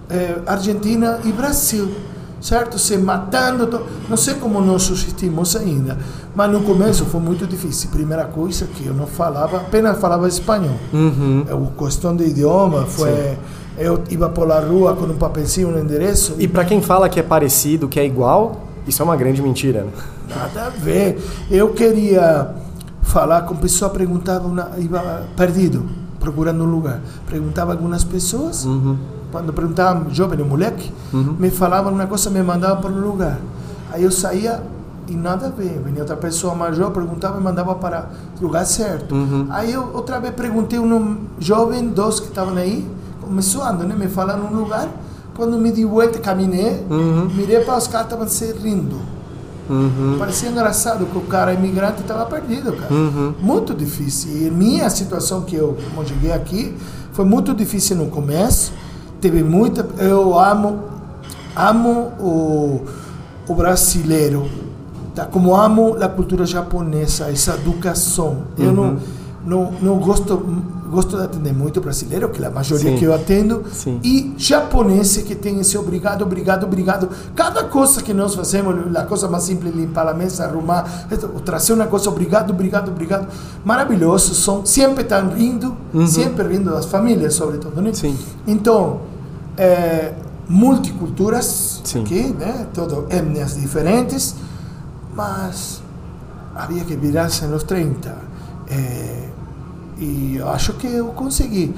[0.09, 1.89] eh, Argentina e Brasil,
[2.41, 2.77] certo?
[2.77, 3.81] Se matando.
[4.09, 5.97] Não sei como nós subsistimos ainda,
[6.35, 7.89] mas no começo foi muito difícil.
[7.89, 10.75] Primeira coisa que eu não falava, apenas falava espanhol.
[10.93, 11.45] Uhum.
[11.49, 13.37] A questão de idioma foi.
[13.77, 16.35] Eu ia pela rua com um papelzinho, um endereço.
[16.37, 19.83] E para quem fala que é parecido, que é igual, isso é uma grande mentira.
[19.83, 19.91] Né?
[20.35, 21.21] Nada a ver.
[21.49, 22.49] Eu queria
[23.01, 25.85] falar com pessoa, perguntava, uma, ia perdido,
[26.19, 26.99] procurando um lugar.
[27.29, 28.97] Perguntava a algumas pessoas, Uhum.
[29.31, 33.39] quando perguntava jovem, moleque, me falavam uma coisa, me mandavam para um lugar.
[33.91, 34.61] Aí eu saía
[35.07, 35.81] e nada a ver.
[35.83, 39.15] Vinha outra pessoa maior, perguntava e mandava para o lugar certo.
[39.15, 39.47] Uhum.
[39.49, 42.87] Aí eu outra vez perguntei um jovem, dois que estavam aí,
[43.31, 43.95] começou a andar, né?
[43.97, 44.89] me falaram um lugar.
[45.33, 47.29] Quando me di volta, caminhei, Uhum.
[47.33, 48.97] mirei para os caras, estavam se rindo.
[49.69, 50.17] Uhum.
[50.19, 52.93] Parecia engraçado que o cara imigrante estava perdido, cara.
[52.93, 53.33] Uhum.
[53.39, 54.47] Muito difícil.
[54.47, 56.75] E minha situação que eu, como eu cheguei aqui,
[57.13, 58.73] foi muito difícil no começo.
[59.21, 59.87] Teve muita.
[59.97, 60.79] Eu amo,
[61.55, 62.81] amo o,
[63.47, 64.49] o brasileiro,
[65.15, 65.25] tá?
[65.25, 68.43] Como amo a cultura japonesa, essa educação.
[68.57, 68.97] Eu não,
[69.45, 70.37] não, não gosto
[70.91, 72.97] gosto de atender muito brasileiro, que é a maioria Sim.
[72.97, 73.99] que eu atendo, Sim.
[74.03, 77.09] e japoneses que tem esse obrigado, obrigado, obrigado.
[77.33, 80.83] Cada coisa que nós fazemos, a coisa mais simples, limpar a mesa, arrumar,
[81.45, 83.27] trazer uma coisa, obrigado, obrigado, obrigado.
[83.63, 85.75] Maravilhoso, são, sempre estão rindo,
[86.05, 87.93] sempre rindo das famílias, sobretudo, né?
[87.93, 88.17] Sim.
[88.45, 88.99] Então,
[89.57, 90.13] é,
[90.47, 92.01] multiculturas Sim.
[92.01, 92.67] aqui, né?
[92.73, 94.35] Todo etnias diferentes,
[95.15, 95.81] mas
[96.53, 98.29] havia que virar-se nos 30.
[98.69, 99.30] É,
[100.01, 101.73] e acho que eu consegui.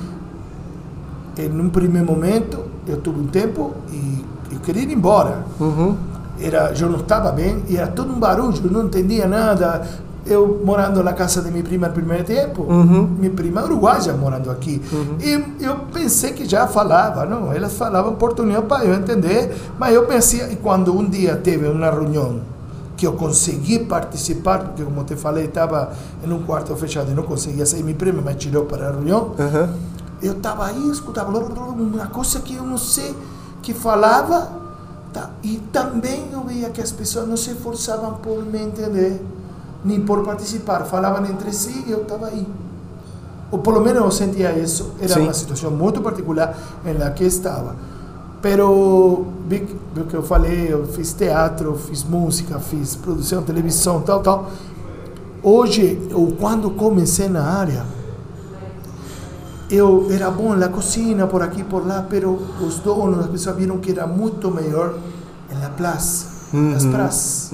[1.38, 5.44] Em um primeiro momento, eu tive um tempo e eu queria ir embora.
[5.60, 5.96] Uhum.
[6.40, 9.86] Era, eu não estava bem e era todo um barulho, eu não entendia nada.
[10.26, 13.10] Eu morando na casa de minha prima no primeiro tempo, Uhum.
[13.20, 14.82] minha prima é uruguaia morando aqui.
[15.22, 17.52] E eu pensei que já falava, não?
[17.52, 21.90] Elas falavam português para eu entender, mas eu pensei, e quando um dia teve uma
[21.92, 22.40] reunião
[23.04, 25.92] que eu consegui participar, porque como te falei, estava
[26.26, 29.32] em um quarto fechado e não conseguia sair, minha prima me tirou para a reunião,
[29.38, 29.74] Uhum.
[30.22, 33.14] eu estava aí, escutava uma coisa que eu não sei
[33.62, 34.50] que falava,
[35.12, 35.32] tá?
[35.44, 39.22] e também eu via que as pessoas não se esforçavam por me entender,
[39.84, 42.48] nem por participar, falavam entre si e eu estava aí.
[43.52, 45.22] Ou pelo menos eu sentia isso, era Sim.
[45.24, 47.76] uma situação muito particular em la que estava.
[48.44, 49.66] Pero, vi
[50.10, 54.52] que eu falei, eu fiz teatro, fiz música, fiz produção, televisão, tal, tal.
[55.42, 57.86] Hoje, ou quando comecei na área,
[59.72, 63.78] eu era bom na cozinha, por aqui por lá, pero os donos, as pessoas viram
[63.78, 64.94] que era muito melhor
[65.62, 66.34] na praça.
[66.52, 67.52] nas praças.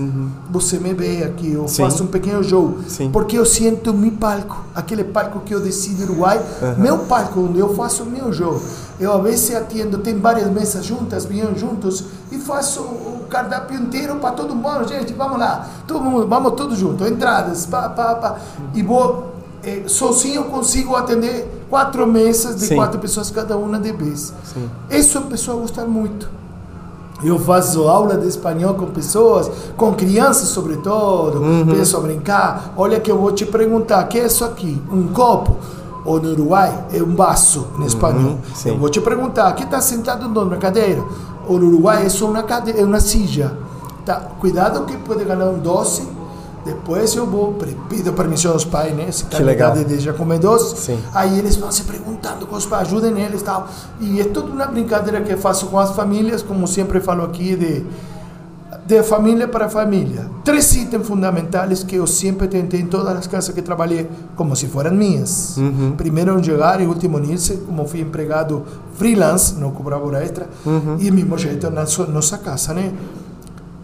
[0.49, 1.83] Você me vê aqui, eu Sim.
[1.83, 3.11] faço um pequeno show, Sim.
[3.11, 6.41] porque eu sinto meu palco, aquele palco que eu decido Uruguai,
[6.79, 8.59] meu palco onde eu faço o meu show.
[8.99, 14.15] Eu às vezes atendo, tem várias mesas juntas, vinham juntos e faço o cardápio inteiro
[14.15, 18.37] para todo mundo, gente, vamos lá, todo mundo, vamos todos juntos, entradas, pá, pá, pá,
[18.73, 22.75] e vou eh, sozinho eu consigo atender quatro mesas de Sim.
[22.75, 24.33] quatro pessoas cada uma de vez.
[24.43, 24.69] Sim.
[24.89, 26.29] Isso a pessoa gosta muito.
[27.21, 32.73] Eu faço aula de espanhol com pessoas, com crianças sobretudo, penso a brincar.
[32.77, 34.81] Olha que eu vou te perguntar, o que é isso aqui?
[34.89, 35.57] Um copo?
[36.05, 38.39] Ou no Uruguai é um vaso em espanhol.
[38.55, 38.69] sim.
[38.69, 41.03] Eu vou te perguntar, que está sentado numa cadeira?
[41.47, 43.57] No Uruguai é só uma cadeira, é uma sija.
[44.05, 44.15] Tá?
[44.39, 46.07] Cuidado que pode ganhar um doce.
[46.65, 47.55] Depois eu vou,
[47.89, 49.09] pido permissão aos pais, né?
[49.11, 49.71] Se Que legal.
[49.71, 50.75] de deixa comer doce.
[50.77, 50.99] Sim.
[51.13, 53.67] Aí eles vão se perguntando com os pais, ajudem eles e tal.
[53.99, 57.55] E é toda uma brincadeira que eu faço com as famílias, como sempre falo aqui,
[57.55, 57.85] de,
[58.89, 60.25] de família para família.
[60.43, 64.65] Três itens fundamentais que eu sempre tentei em todas as casas que trabalhei, como se
[64.65, 65.59] fossem minhas.
[65.95, 68.63] Primeiro em chegar e último em irse, como fui empregado
[68.95, 70.49] freelance, não cobrava hora extra,
[70.99, 72.91] e mesmo jeito na nossa casa, né?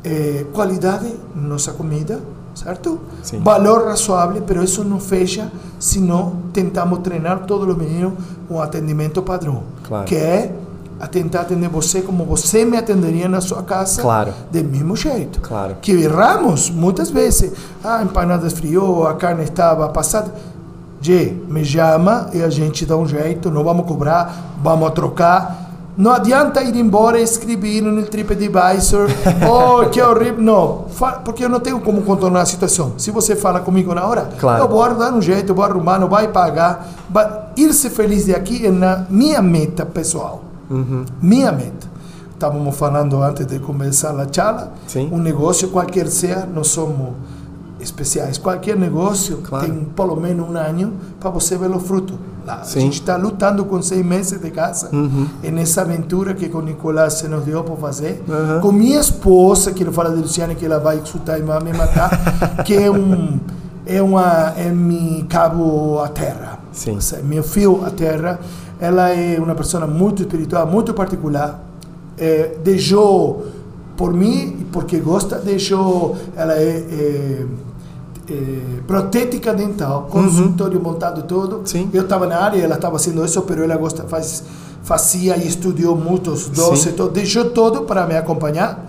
[0.03, 2.19] Eh, qualidade nossa comida,
[2.55, 2.99] certo?
[3.21, 3.41] Sim.
[3.41, 8.13] Valor razoável, pero isso não fecha se não tentamos treinar todos os meninos
[8.49, 10.05] um atendimento padrão, Claro.
[10.05, 10.51] que é
[10.99, 14.33] a tentar atender você como você me atenderia na sua casa, Claro.
[14.51, 15.41] do mesmo jeito.
[15.41, 15.75] Claro.
[15.81, 17.51] Que erramos muitas vezes.
[17.83, 20.33] Ah, a empanada esfriou, a carne estava passada.
[21.01, 25.63] Gê, me chama e a gente dá um jeito, não vamos cobrar, vamos trocar.
[25.97, 29.07] Não adianta ir embora e escrever no TripAdvisor,
[29.49, 30.41] oh, que horrível.
[30.41, 30.85] Não,
[31.23, 32.93] porque eu não tenho como contornar a situação.
[32.97, 34.63] Se você fala comigo na hora, Claro.
[34.63, 36.87] eu vou dar um jeito, eu vou arrumar, não vai pagar.
[37.09, 40.41] Vai ir-se feliz de aqui é na minha meta pessoal.
[41.21, 41.87] Minha meta.
[42.33, 44.73] Estávamos falando antes de começar a charla.
[44.87, 45.09] Sim.
[45.11, 47.13] Um negócio qualquer seja, nós somos
[47.79, 48.37] especiais.
[48.37, 49.65] Qualquer negócio Claro.
[49.65, 52.17] tem pelo menos um ano para você ver o fruto.
[52.45, 52.61] Lá.
[52.61, 54.89] A gente está lutando com seis meses de casa.
[54.93, 55.27] Uhum.
[55.41, 58.23] E nessa aventura que o Nicolás se nos deu para fazer.
[58.27, 58.61] Uhum.
[58.61, 61.73] Com minha esposa, que ele fala de Luciana, que ela vai escutar e vai me
[61.73, 62.11] matar,
[62.65, 63.39] que é um.
[63.87, 66.59] É, uma, é meu cabo à terra.
[66.71, 66.99] Sim.
[66.99, 68.39] Seja, meu fio à terra.
[68.79, 71.63] Ela é uma pessoa muito espiritual, muito particular.
[72.17, 73.45] É, deixou
[73.97, 76.15] por mim, porque gosta, deixou.
[76.35, 77.45] Ela é, é,
[78.29, 81.61] é protética dental, consultório montado todo.
[81.65, 81.89] Sim.
[81.93, 84.43] Eu estava na área, ela estava fazendo isso, mas ela gosta, faz,
[84.83, 88.85] fazia e estudou muitos doces, todo, deixou todo para me acompanhar.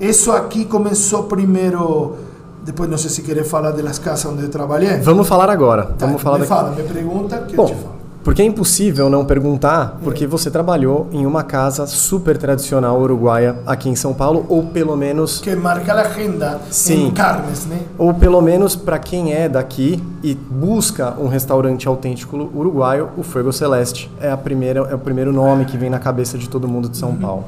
[0.00, 2.16] Isso aqui começou primeiro,
[2.64, 4.96] depois não sei se querer falar das casas onde eu trabalhei.
[4.98, 5.84] Vamos falar agora.
[5.98, 6.54] Tá, Vamos falar me daqui.
[6.54, 7.99] fala, me pergunta que eu Bom, te falo.
[8.22, 13.88] Porque é impossível não perguntar, porque você trabalhou em uma casa super tradicional uruguaia aqui
[13.88, 17.06] em São Paulo, ou pelo menos, Que marca a agenda Sim.
[17.06, 17.80] em carnes, né?
[17.96, 23.52] ou pelo menos para quem é daqui e busca um restaurante autêntico uruguaio, o Fuego
[23.52, 26.88] Celeste é a primeira, é o primeiro nome que vem na cabeça de todo mundo
[26.88, 27.44] de São Paulo.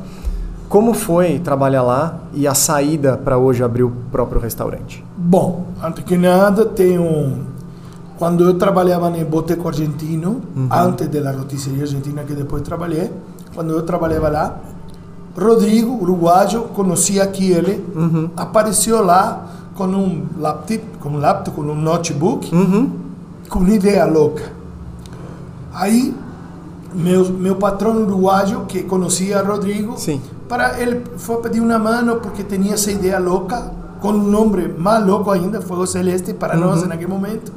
[0.72, 5.04] Como foi trabalhar lá e a saída para hoje abrir o próprio restaurante?
[5.18, 7.51] Bom, antes que nada, tem um.
[8.22, 13.10] Quando eu trabalhava no Boteco Argentino, antes da rotisseria argentina que depois trabalhei,
[13.52, 14.58] quando eu trabalhava lá,
[15.36, 17.84] Rodrigo, uruguaio, conheci aqui ele,
[18.36, 22.48] apareceu lá com um laptop, com um laptop, com um notebook,
[23.48, 24.52] com uma ideia louca.
[25.74, 26.14] Aí,
[26.94, 30.20] meu, meu patrão uruguaio, que conhecia Rodrigo, Sim.
[30.48, 35.06] para ele foi pedir uma mano porque tinha essa ideia louca, com um nome mais
[35.06, 37.52] louco ainda, Fogo Celeste, para nós naquele momento,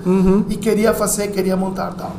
[0.47, 2.11] e queria fazer, queria montar tal.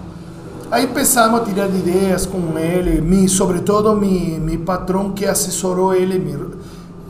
[0.71, 6.19] Aí começamos a tirar ideias com ele, me, sobretudo meu, meu patrão que assessorou ele.
[6.19, 6.57] me-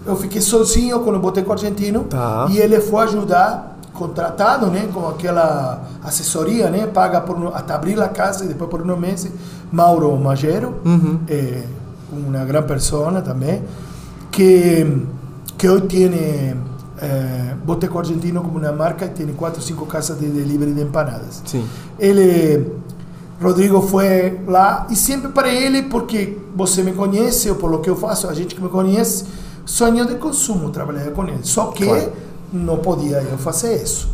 [0.06, 2.46] eu fiquei sozinho com o Boteco Argentino Tá.
[2.50, 8.08] e ele foi ajudar, contratado, né, com aquela assessoria, né, paga por até abrir a
[8.08, 9.26] casa e depois por um mês,
[9.72, 10.74] Mauro Magero,
[11.28, 11.62] é,
[12.12, 13.62] uma grande pessoa também,
[14.30, 14.86] que
[15.58, 16.54] que hoje tem
[16.98, 21.42] eh, Boteco Argentino como uma marca tem quatro, cinco casas de delivery de empanadas.
[21.44, 21.66] Sim.
[21.98, 22.66] Ele,
[23.40, 27.96] Rodrigo foi lá e sempre para ele, porque você me conhece, ou pelo que eu
[27.96, 29.24] faço, a gente que me conhece,
[29.64, 31.40] sonho de consumo trabalhar com ele.
[31.42, 32.12] Só que Claro.
[32.52, 34.08] não podia eu fazer isso.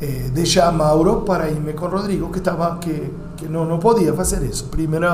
[0.00, 4.42] Eh, deixar Mauro para irme com Rodrigo, que, estava, que, que não, não podia fazer
[4.42, 4.64] isso.
[4.64, 5.06] Primeiro,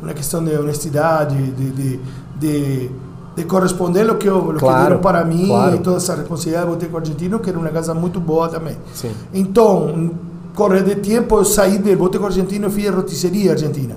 [0.00, 2.00] uma questão de honestidade, de, de,
[2.38, 2.90] de,
[3.34, 5.76] de corresponder o que, eu, o que Claro, deram para mim claro.
[5.76, 8.76] e toda essa responsabilidade do Boteco Argentino, que era uma casa muito boa também.
[8.94, 9.10] Sim.
[9.32, 10.10] Então,
[10.54, 13.96] correr de tempo, eu saí do Boteco Argentino e fiz a rotisseria argentina.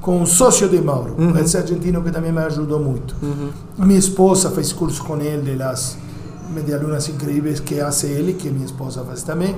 [0.00, 1.14] Com um sócio de Mauro,
[1.44, 3.14] esse argentino que também me ajudou muito.
[3.76, 5.98] Minha esposa fez curso com ele de las
[6.54, 9.54] medialunas incríveis que faz ele, que minha esposa faz também.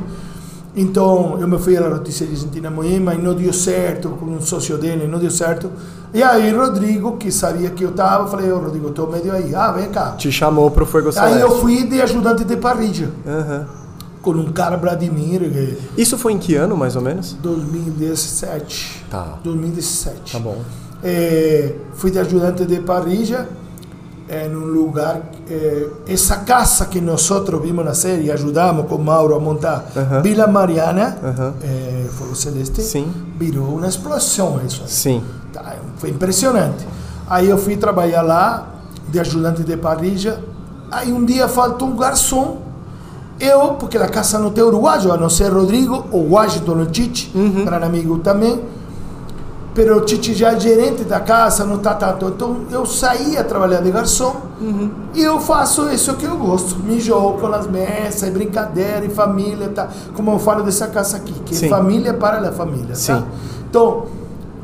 [0.75, 4.41] Então, eu me fui à notícia de Argentina Moema e não deu certo com um
[4.41, 5.71] sócio dele, não deu certo.
[6.15, 9.55] E aí, Rodrigo, que sabia que eu estava, falei: Ô, oh, Rodrigo, estou meio aí.
[9.55, 10.13] Ah, vem cá.
[10.13, 11.37] Te chamou para o Fuego Celeste.
[11.37, 13.11] Aí eu fui de ajudante de parrilla.
[13.27, 13.65] Uhum.
[14.23, 15.77] Com um cara Vladimir.
[15.97, 17.37] Isso foi em que ano, mais ou menos?
[17.43, 19.07] 2017.
[19.11, 19.39] Tá.
[19.45, 20.33] 2017.
[20.33, 20.57] Tá bom.
[21.03, 23.49] É, fui de ajudante de parrilla
[24.33, 25.21] em um lugar.
[25.49, 27.29] Eh, essa casa que nós
[27.63, 30.23] vimos nascer e ajudamos com Mauro a montar, uh -huh.
[30.23, 31.53] Vila Mariana, uh -huh.
[31.63, 33.13] eh, Fogo Celeste, Sim.
[33.39, 34.83] virou uma explosão isso.
[34.87, 35.23] Sim.
[35.53, 36.87] Tá, foi impressionante.
[37.29, 38.69] Aí eu fui trabalhar lá,
[39.09, 40.41] de ajudante de parrilla.
[40.91, 42.63] Aí um dia faltou um garçom.
[43.39, 47.33] Eu, porque a casa não tem uruguaio, a não ser Rodrigo, ou Washington, o Chichi,
[47.35, 47.65] uh -huh.
[47.65, 48.61] grande amigo também
[49.75, 52.29] pero o Titi já é gerente da casa, não está tanto.
[52.29, 54.91] Então eu saí a trabalhar de garçom uhum.
[55.15, 56.79] e eu faço isso que eu gosto.
[56.81, 59.89] Me jogo com as mesas, brincadeira, e família, tá?
[60.15, 61.67] Como eu falo dessa casa aqui, que Sim.
[61.67, 62.95] é família para a família, tá?
[62.95, 63.25] Sim.
[63.71, 64.07] Então,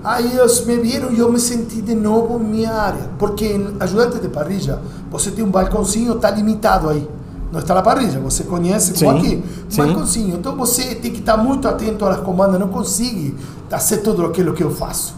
[0.04, 3.10] aí eles me viram e eu me senti de novo minha área.
[3.18, 7.08] Porque ajudante de parrilla, você tem um balcãozinho, está limitado aí.
[7.50, 9.42] Não está na parrilla, você conhece como aqui.
[9.74, 10.36] Balcãozinho.
[10.36, 13.34] Então você tem que estar muito atento às comandas, não consegue
[13.68, 15.14] fazer tudo aquilo que eu faço.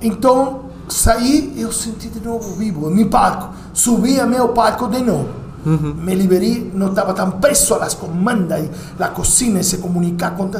[0.00, 3.54] Então, saí eu senti de novo vivo, meu palco.
[3.72, 5.44] Subi a meu palco de novo.
[5.66, 5.94] Uhum.
[5.94, 10.50] Me liberei, não estava tão preso às comandas, a cozinha, se comunicar com.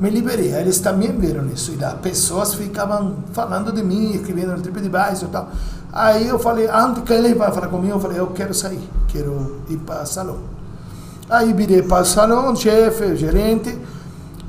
[0.00, 0.54] Me liberei.
[0.54, 1.72] Eles também viram isso.
[1.78, 5.50] E as pessoas ficavam falando de mim, escrevendo no TripAdvisor e tal.
[5.92, 9.58] Aí eu falei, antes que ele ia falar comigo, eu falei, eu quero sair, quero
[9.68, 10.38] ir para o salão.
[11.28, 13.78] Aí virei para o salão, chefe, gerente.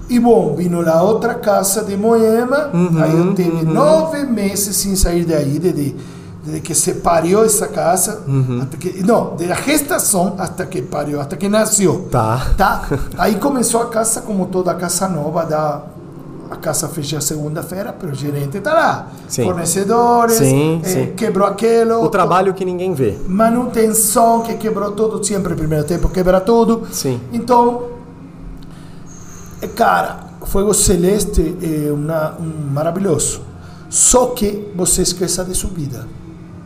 [0.10, 3.74] E bom, vim na outra casa de Moema, uhum, aí eu tive uhum.
[3.74, 5.96] nove meses sem sair daí, desde,
[6.44, 8.62] desde que se pariu essa casa, uhum.
[8.62, 12.08] até que, não, desde a gestação até que pariu, até que nasceu.
[12.12, 12.54] Tá.
[12.58, 12.84] Tá?
[13.18, 15.82] Aí começou a casa, como toda casa nova, da,
[16.54, 19.08] a casa fecha segunda-feira, mas o gerente está lá.
[19.28, 19.44] Sim.
[19.44, 21.14] Fornecedores, sim, eh, sim.
[21.16, 22.04] quebrou aquilo.
[22.04, 23.18] O trabalho que ninguém vê.
[23.28, 26.84] Manutenção, que quebrou tudo, sempre primeiro tempo quebra tudo.
[26.92, 27.20] Sim.
[27.32, 27.84] Então,
[29.76, 33.42] cara, Fogo Celeste é uma, um maravilhoso.
[33.90, 36.08] Só que você esqueça de sua vida.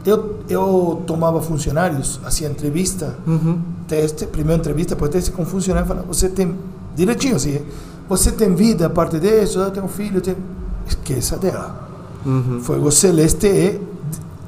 [0.05, 3.61] Eu, eu tomava funcionários, fazia entrevista, uhum.
[3.87, 6.57] teste, primeira entrevista, depois teste com funcionário, falava, você tem,
[6.95, 7.59] direitinho assim,
[8.07, 10.37] você tem vida a parte disso, eu tenho um filho, tenho...
[10.87, 11.87] esqueça dela.
[12.25, 12.59] Uhum.
[12.61, 13.79] Fogo Celeste é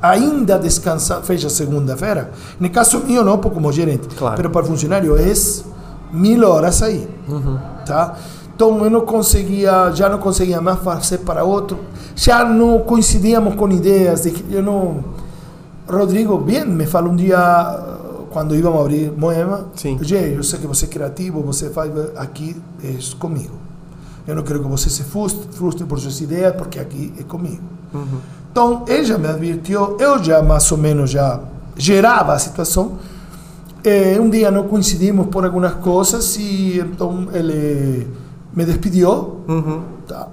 [0.02, 2.32] ainda descansar, fecha segunda-feira.
[2.60, 4.42] No caso meu não, como gerente, claro.
[4.42, 5.34] mas para funcionário é
[6.12, 7.58] mil horas aí, uhum.
[7.86, 8.16] tá?
[8.56, 11.80] Então eu não conseguia, já não conseguia mais fazer para outro.
[12.16, 15.04] Já não coincidíamos com ideias de que eu não.
[15.88, 17.89] Rodrigo, bem, me fala um dia
[18.32, 19.98] quando íamos abrir Moema, Sim.
[20.36, 23.58] eu sei que você é criativo, você faz aqui é comigo.
[24.28, 27.64] Eu não quero que você se frustre, frustre por suas ideias, porque aqui é comigo.
[27.94, 28.20] Uhum.
[28.52, 31.40] Então, ele já me advertiu, eu já mais ou menos já
[31.76, 33.00] gerava a situação.
[33.84, 38.08] Eh, um dia não coincidimos por algumas coisas e então ele
[38.54, 39.42] me despediu.
[39.48, 39.82] Uhum.
[40.08, 40.28] Tá.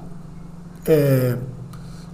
[0.84, 1.36] É,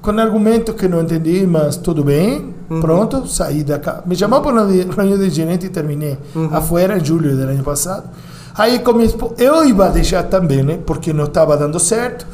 [0.01, 2.55] com argumentos que não entendi, mas tudo bem.
[2.73, 2.81] Uhum.
[2.81, 4.03] Pronto, saí da casa.
[4.07, 6.49] Me chamou para uma reunião de gerente e terminei uhum.
[6.53, 8.05] afuera em julho do ano passado.
[8.55, 10.79] Aí com minha esposa, eu ia deixar também, né?
[10.85, 12.27] Porque não estava dando certo.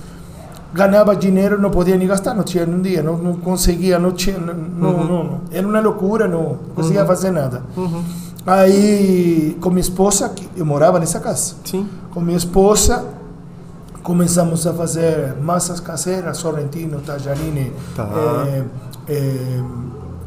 [0.73, 4.39] Ganhava dinheiro, não podia nem gastar, não tinha um dia, não, não conseguia, não tinha,
[4.39, 5.05] não, uhum.
[5.05, 7.07] não, não, era uma loucura, não conseguia uhum.
[7.07, 7.63] fazer nada.
[8.47, 11.55] Aí com minha esposa, eu morava nessa casa.
[11.65, 11.89] Sim.
[12.13, 13.05] Com minha esposa,
[14.03, 18.09] começamos a fazer massas caseiras, sorrentino, tajarine, tá.
[18.47, 18.65] é,
[19.09, 19.63] é,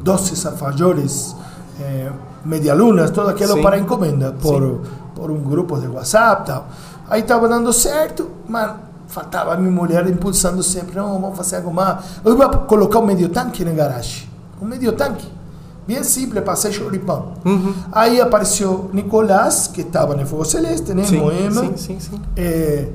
[0.01, 1.35] doces alfajores,
[1.79, 2.11] é,
[2.43, 3.61] medialunas, tudo aquilo Sim.
[3.61, 4.81] para encomenda por,
[5.15, 6.67] por um grupo de WhatsApp tal.
[7.09, 8.71] Aí estava dando certo, mas
[9.07, 11.97] faltava a minha mulher impulsando sempre, não, vamos fazer algo mais.
[12.23, 14.29] Eu ia colocar um medio tanque na garagem,
[14.61, 15.27] um medio tanque.
[15.87, 17.33] Bem simples, passei choripão.
[17.43, 17.73] Uhum.
[17.91, 21.03] Aí apareceu Nicolás, que estava no Fogo Celeste, né?
[21.03, 21.61] Sim, Moema.
[21.61, 22.21] Sim, sim, sim.
[22.37, 22.87] É,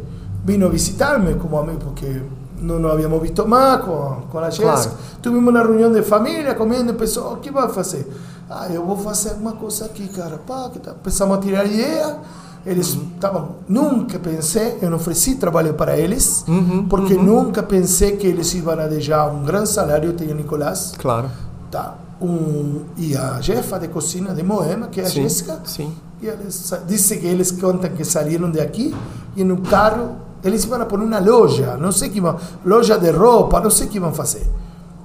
[0.45, 2.23] vino visitarme como amigo porque
[2.61, 4.75] no nos habíamos visto más con, con la Jessica.
[4.75, 4.91] Claro.
[5.21, 8.07] Tuvimos una reunión de familia, comiendo, empezó, oh, ¿qué vas a hacer?
[8.49, 10.39] Ah, eu vou fazer uma coisa aqui, cara.
[10.39, 10.79] Pá, que.
[10.79, 12.19] Começamos a tirar ideia.
[12.65, 13.43] Eles estavam.
[13.43, 13.55] Uhum.
[13.69, 17.23] Nunca pensei, eu não ofereci trabalho para eles, uhum, porque uhum.
[17.23, 20.13] nunca pensei que eles iam a deixar um grande salário.
[20.13, 20.93] Tem o Nicolás.
[20.97, 21.29] Claro.
[21.71, 21.97] Tá.
[22.21, 25.61] Um, e a chefa de cozinha de Moema, que é a sim, Jéssica.
[25.65, 25.93] Sim.
[26.23, 28.95] E eles disse que eles contam que saíram de aqui
[29.37, 30.17] e no carro
[30.47, 33.87] eles iam a pôr uma loja, não sei que iam, loja de roupa, não sei
[33.87, 34.47] o que iam fazer.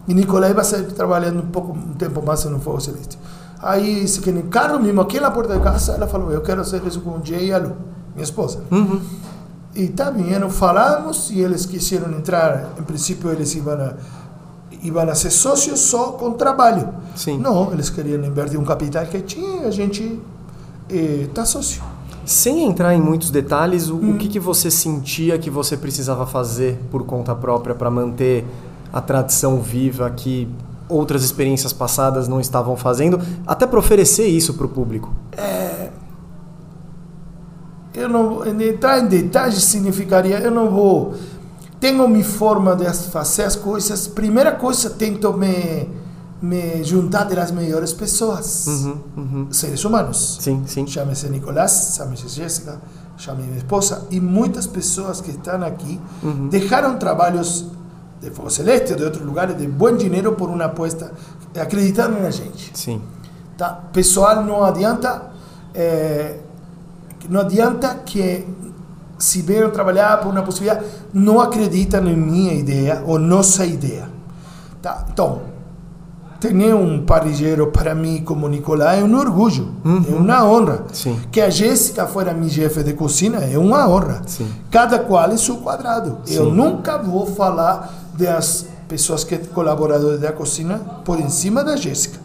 [0.07, 3.17] E Nicolai vai sair trabalhando um pouco, um tempo mais no Fogo Celeste.
[3.61, 6.63] Aí, se que no carro mesmo, aqui na porta de casa, ela falou: Eu quero
[6.63, 7.75] fazer isso com o Jay e a Lu,
[8.15, 8.63] minha esposa.
[8.71, 8.99] Uhum.
[9.75, 12.73] E tá vieram, falamos e eles quiseram entrar.
[12.79, 13.93] Em princípio, eles iam a,
[14.81, 16.89] iam a ser sócios só com trabalho.
[17.15, 17.37] Sim.
[17.37, 20.19] Não, eles queriam invertir um capital que tinha, a gente
[20.89, 21.83] está sócio.
[22.25, 26.79] Sem entrar em muitos detalhes, o, o que, que você sentia que você precisava fazer
[26.91, 28.45] por conta própria para manter
[28.93, 30.47] a tradição viva que
[30.87, 35.13] outras experiências passadas não estavam fazendo, até para oferecer isso para o público?
[37.93, 41.13] Eu não entrar em detalhes significaria eu não vou
[41.81, 44.07] tenho minha forma de fazer as coisas.
[44.07, 45.89] Primeira coisa, tento me
[46.41, 49.47] me juntar das melhores pessoas, Uhum, uhum.
[49.51, 50.37] seres humanos.
[50.41, 50.87] Sim, sim.
[50.87, 52.81] Chame-se Nicolás, chame-se Jéssica,
[53.17, 56.49] chame minha esposa e muitas pessoas que estão aqui Uhum.
[56.49, 57.65] deixaram trabalhos
[58.19, 61.11] de Fogo Celeste, de outros lugares, de bom dinheiro por uma aposta,
[61.59, 62.71] acreditaram na gente.
[62.73, 63.01] Sim.
[63.57, 63.69] Tá?
[63.93, 65.23] Pessoal, não adianta,
[65.75, 66.37] eh,
[67.29, 68.47] não adianta que
[69.19, 70.83] se vieram trabalhar por uma possibilidade,
[71.13, 74.09] não acreditam em minha ideia ou nossa ideia.
[74.81, 75.05] Tá?
[75.11, 75.41] Então,
[76.41, 80.85] ter um parrilleiro para mim como Nicolás é um orgulho, é uma honra.
[80.91, 81.19] Sim.
[81.31, 84.23] Que a Jéssica fosse minha chefe de cozinha é uma honra.
[84.25, 84.47] Sim.
[84.71, 86.17] Cada qual em seu quadrado.
[86.27, 86.51] Eu Sim.
[86.51, 92.19] nunca vou falar das pessoas que colaboradores da cozinha por em cima da Jéssica.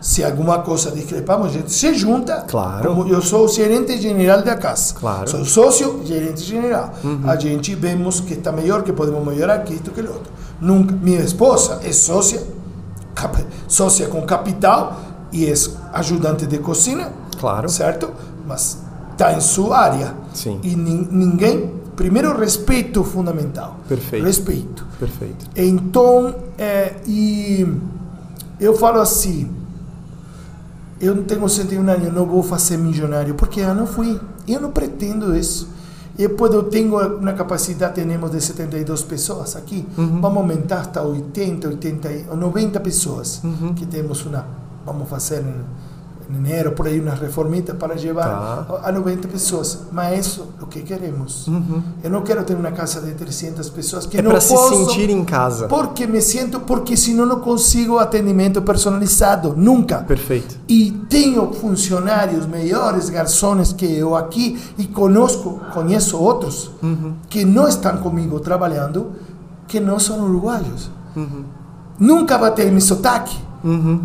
[0.00, 2.44] Se alguma coisa discrepamos, a gente se junta.
[2.46, 3.08] Claro.
[3.08, 4.94] Eu sou o gerente geral da casa.
[4.94, 5.28] Claro.
[5.28, 6.92] Sou sócio, gerente geral.
[7.26, 10.30] A gente vemos que está melhor, que podemos melhorar aqui, isto que outro.
[10.60, 10.94] Nunca.
[10.94, 12.40] Minha esposa é sócia,
[13.66, 15.00] sócia com capital
[15.32, 15.54] e é
[15.92, 17.12] ajudante de cozinha.
[17.38, 17.68] Claro.
[17.68, 18.10] Certo?
[18.46, 18.78] Mas
[19.12, 20.14] está em sua área.
[20.34, 20.58] Sim.
[20.62, 21.78] E nin- ninguém.
[21.96, 23.76] Primeiro, respeito fundamental.
[23.88, 24.24] Perfeito.
[24.24, 24.86] Respeito.
[25.00, 25.46] Perfeito.
[25.56, 27.66] Então, é, e
[28.60, 29.50] eu falo assim,
[31.00, 34.20] eu não tenho 61 anos, não vou fazer milionário, porque eu não fui.
[34.46, 35.68] Eu não pretendo isso.
[36.18, 41.68] E depois eu tenho uma capacidade, temos de 72 pessoas aqui, vamos aumentar hasta 80,
[41.68, 43.40] 80, ou 90 pessoas,
[43.76, 44.44] que temos uma,
[44.84, 45.44] vamos fazer
[46.30, 48.80] em enero, por aí, uma reformita para levar Tá.
[48.84, 49.78] a 90 pessoas.
[49.90, 51.48] Mas isso é o que queremos.
[52.04, 55.08] Eu não quero ter uma casa de 300 pessoas que É não para se sentir
[55.10, 55.68] em casa.
[55.68, 59.98] Porque me sinto, porque senão não consigo atendimento personalizado, nunca.
[59.98, 60.58] Perfeito.
[60.68, 66.70] E tenho funcionários melhores, garçons que eu aqui, e conosco, conheço outros
[67.30, 69.12] que não estão comigo trabalhando,
[69.66, 70.90] que não são uruguaios.
[71.98, 73.36] Nunca vai ter meu sotaque.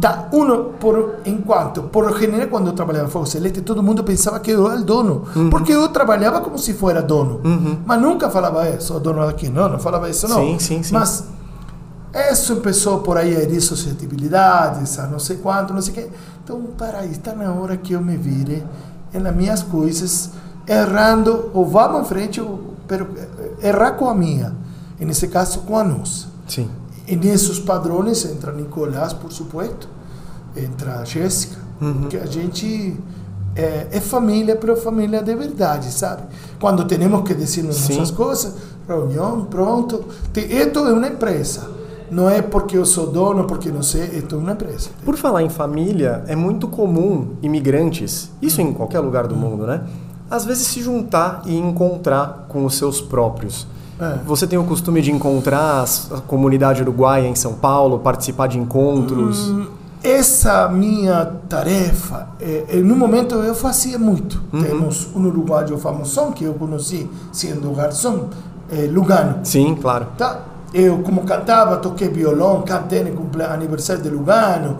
[0.02, 4.40] Tá, uno, por enquanto, por general, quando eu trabalhava em Fogo Celeste, todo mundo pensava
[4.40, 7.40] que eu era o dono, porque eu trabalhava como se fosse dono,
[7.86, 10.38] mas nunca falava, eh, sou dono daqui, não, não falava isso, não.
[10.38, 10.94] Sim, sim, sim.
[10.94, 11.26] Mas
[12.32, 16.10] isso começou por aí a suscetibilidades, a não sei quanto, não sei o quê.
[16.44, 18.64] Então, para aí, está na hora que eu me vire
[19.14, 20.32] nas minhas coisas,
[20.68, 23.08] errando, ou vamos em frente, ou, pero,
[23.62, 24.56] eh, errar com a minha,
[25.00, 26.28] e nesse caso com a nossa.
[26.48, 26.70] Sim.
[27.08, 29.90] E nesses padrões entra Nicolás, por supuesto,
[30.56, 31.58] entra a Jéssica,
[32.10, 32.98] que a gente
[33.56, 36.24] é, é família, mas família de verdade, sabe?
[36.60, 37.98] Quando temos que dizer Sim.
[37.98, 38.54] nossas coisas,
[38.88, 40.06] reunião, pronto.
[40.36, 41.70] Esto é uma empresa.
[42.12, 44.90] Não é porque eu sou dono, porque não sei, esto é uma empresa.
[45.04, 49.82] Por falar em família, é muito comum imigrantes, isso em qualquer lugar do mundo, né?
[50.30, 53.66] Às vezes se juntar e encontrar com os seus próprios.
[54.04, 54.20] É.
[54.26, 59.50] Você tem o costume de encontrar a comunidade uruguaia em São Paulo, participar de encontros?
[59.50, 59.68] Hum,
[60.04, 64.42] Essa minha tarefa, é, em um momento eu fazia muito.
[64.52, 68.28] Temos um uruguaio famosão que eu conheci sendo garçom,
[68.70, 69.40] é, Lugano.
[69.44, 70.08] Sim, claro.
[70.18, 70.40] Tá?
[70.74, 74.78] Eu, como cantava, toquei violão, cantei no aniversário de Lugano.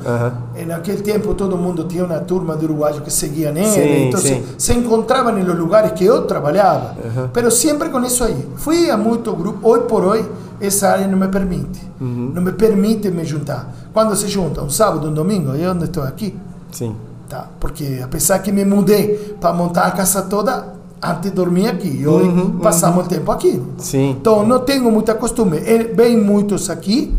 [0.56, 3.68] E naquele tempo todo mundo tinha uma turma de uruguaios que seguia nele.
[3.68, 4.44] Sim, então sim.
[4.58, 6.96] se encontrava nos lugares que eu trabalhava.
[7.34, 8.50] Mas sempre com isso aí.
[8.56, 9.70] Fui a muito grupo.
[9.70, 10.28] Hoje por hoje,
[10.60, 11.82] essa área não me permite.
[12.00, 13.72] Não me permite me juntar.
[13.94, 16.36] Quando se junta um sábado, um domingo, eu onde estou aqui.
[16.72, 16.96] Sim.
[17.30, 17.48] Tá?
[17.60, 20.74] Porque apesar que me mudei para montar a casa toda,
[21.04, 22.06] antes dormia aqui.
[22.08, 22.32] Hoje
[22.62, 23.62] passamos o tempo aqui.
[23.78, 24.12] Sim.
[24.20, 25.58] Então, não tenho muita costume.
[25.58, 27.14] Eh, Vem muitos aqui,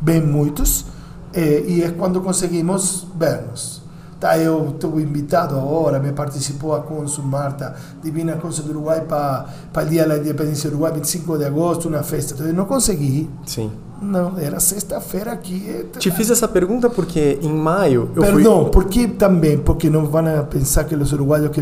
[0.00, 0.84] vem muitos,
[1.32, 3.80] eh, e é quando conseguimos vermos.
[4.20, 7.74] Tá, eu estou invitado agora, me participou a Consul Marta,
[8.04, 12.04] Divina Consul do Uruguai, para o Dia da Independência do Uruguai, 25 de agosto, uma
[12.04, 12.34] festa.
[12.34, 13.28] Então, eu não consegui.
[13.44, 13.72] Sim.
[14.00, 15.64] Não, era sexta-feira aqui.
[15.68, 18.34] eh, Te fiz essa pergunta porque em maio eu fui.
[18.34, 21.60] Perdão, porque também, porque não vão pensar que os uruguaios que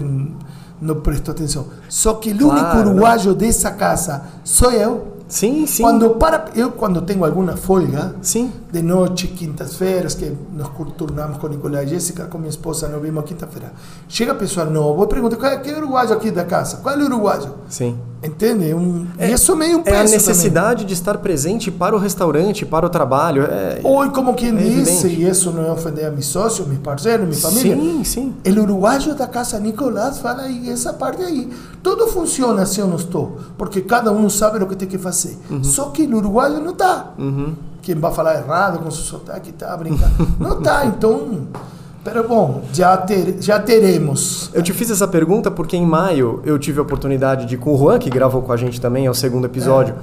[0.81, 1.67] não prestou atenção.
[1.89, 2.91] Só que o único Claro, né?
[2.91, 5.19] uruguaio dessa casa sou eu.
[5.29, 5.85] Sim, sim.
[5.85, 8.53] Quando para, eu quando tenho alguma folga, Sim.
[8.73, 13.25] de noite, quintas-feiras, que nos turnamos com Nicolás e Jéssica, com minha esposa, nos vimos
[13.25, 13.73] quinta-feira.
[14.09, 16.79] Chega pessoal novo e pergunta, qual é, quem é o uruguaio aqui da casa?
[16.79, 17.55] Qual é o uruguaio?
[17.69, 17.97] Sim.
[18.23, 18.75] Entende?
[18.75, 22.67] Um, e isso é meio um É a necessidade de estar presente para o restaurante,
[22.67, 23.45] para o trabalho.
[23.45, 23.77] É...
[23.77, 23.81] também.
[23.85, 25.23] Ou como quem É disse, evidente.
[25.23, 27.75] e isso não é ofender a meus sócios, meus parceiros, minha família.
[27.77, 28.35] Sim, sim.
[28.47, 31.51] O uruguaio da casa Nicolás fala aí, essa parte aí.
[31.83, 35.39] Tudo funciona se eu não estou, porque cada um sabe o que tem que fazer.
[35.63, 37.15] Só que o uruguaio não está.
[37.81, 40.13] Quem vai falar errado com seu sotaque tá brincando.
[40.39, 41.49] não está, então.
[42.03, 44.51] Pero bom, já, ter, já teremos.
[44.55, 47.79] Eu te fiz essa pergunta porque em maio eu tive a oportunidade de com o
[47.79, 49.95] Juan, que gravou com a gente também, é o segundo episódio,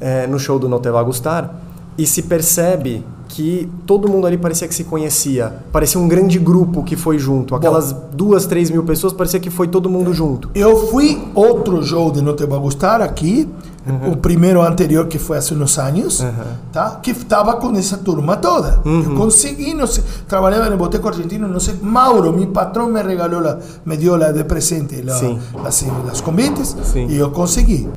[0.00, 1.54] é, no show do No Te Va Gustar,
[1.96, 5.54] e se percebe que todo mundo ali parecia que se conhecia.
[5.72, 7.54] Parecia um grande grupo que foi junto.
[7.54, 10.50] Aquelas duas, três mil pessoas, parecia que foi todo mundo junto.
[10.54, 13.48] Eu fui outro show de Não Te Vai Gustar aqui,
[14.10, 16.22] o primeiro anterior que foi há uns anos,
[16.72, 17.00] tá?
[17.02, 18.82] que estava com essa turma toda.
[18.84, 23.58] Eu consegui, não sei, trabalhava no Boteco Argentino, não sei, Mauro, meu patrão, me regalou,
[23.84, 25.38] me deu la de presente la, Sim.
[25.64, 27.06] las, las convites Sim.
[27.08, 27.88] e eu consegui.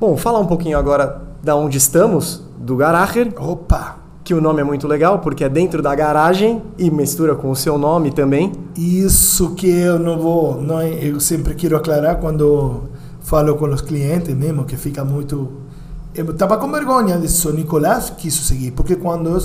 [0.00, 4.02] Bom, falar um pouquinho agora da onde estamos, do Garacher, Opa!
[4.24, 7.56] que o nome é muito legal porque é dentro da garagem e mistura com o
[7.56, 8.52] seu nome também.
[8.76, 12.84] Isso que eu não vou, não, eu sempre quero aclarar quando
[13.20, 15.50] falo com os clientes mesmo, que fica muito...
[16.14, 19.40] Eu estava com vergonha disso, o Nicolás quis seguir, porque quando eu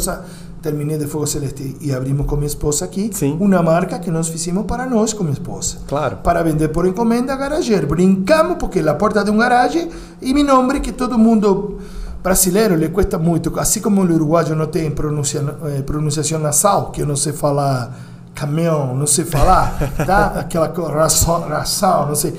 [0.67, 3.37] terminei de Fogo Celeste e abrimos com minha esposa aqui, Sim.
[3.39, 5.77] uma marca que nós fizemos para nós com minha esposa.
[5.87, 6.17] Claro.
[6.17, 7.87] Para vender por encomenda garageiro.
[7.87, 9.89] Brincamos porque a porta de um garagem
[10.21, 11.77] e meu nome que todo mundo
[12.21, 17.01] brasileiro lhe custa muito, assim como o uruguaio não tem pronuncia, eh, pronunciação nasal, que
[17.01, 17.95] eu não sei falar
[18.35, 20.33] caminhão, não sei falar, tá?
[20.41, 22.33] Aquela ração, ração, não sei.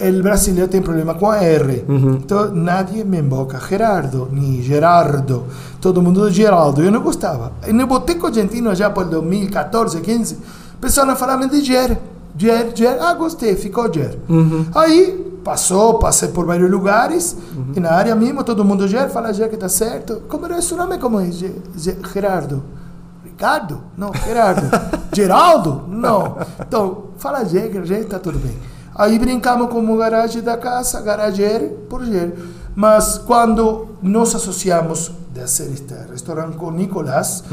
[0.00, 1.84] O brasileiro tem problema com a R.
[1.88, 5.44] Então, nadie me emboca Gerardo, nem Gerardo.
[5.80, 6.82] Todo mundo Geraldo.
[6.82, 7.52] Eu não gostava.
[7.66, 10.38] E no Boteco Argentino, já por 2014, 15,
[10.80, 11.98] pessoal falava de Ger.
[12.36, 12.96] Ger, Ger.
[13.02, 14.16] Ah, gostei, ficou Ger.
[14.74, 17.36] Aí, passou, passei por vários lugares.
[17.74, 20.22] E na área mesmo, todo mundo Ger, fala Ger que tá certo.
[20.28, 20.98] Como era esse nome?
[20.98, 21.28] Como é?
[21.32, 22.62] Ge- Ge- Gerardo.
[23.24, 23.80] Ricardo?
[23.96, 24.62] Não, Gerardo.
[25.12, 25.82] Geraldo?
[25.88, 26.36] Não.
[26.60, 28.56] Então, fala Ger, Ger, tá tudo bem.
[28.98, 32.34] Aí brincamos como garagem da casa, garageiro por Ger.
[32.74, 37.44] Mas quando nos associamos de ser este restaurante com Nicolás,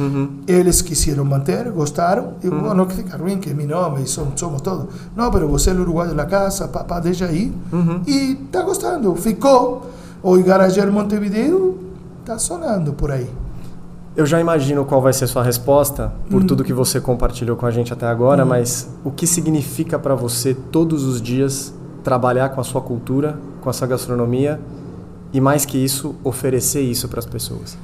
[0.47, 2.73] eles quiseram manter, gostaram, e uhum.
[2.73, 4.87] não que fica ruim, que é meu nome, somos, somos todos.
[5.15, 7.53] Não, mas você é o uruguaio da casa, papá, deixa aí.
[8.07, 9.89] E tá gostando, ficou.
[10.23, 11.77] O garageiro Montevideo
[12.25, 13.29] tá sonando por aí.
[14.15, 17.71] Eu já imagino qual vai ser sua resposta por tudo que você compartilhou com a
[17.71, 22.63] gente até agora, mas o que significa para você todos os dias trabalhar com a
[22.63, 24.61] sua cultura, com a sua gastronomia
[25.33, 27.77] e mais que isso, oferecer isso para as pessoas?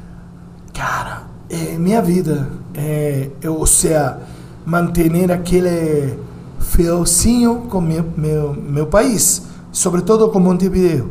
[0.74, 2.48] Cara, é minha vida.
[2.74, 4.18] É, eu, ou seja,
[4.66, 6.18] manter aquele
[6.60, 11.10] fiozinho com meu, meu, meu país, sobretudo com Montevideo,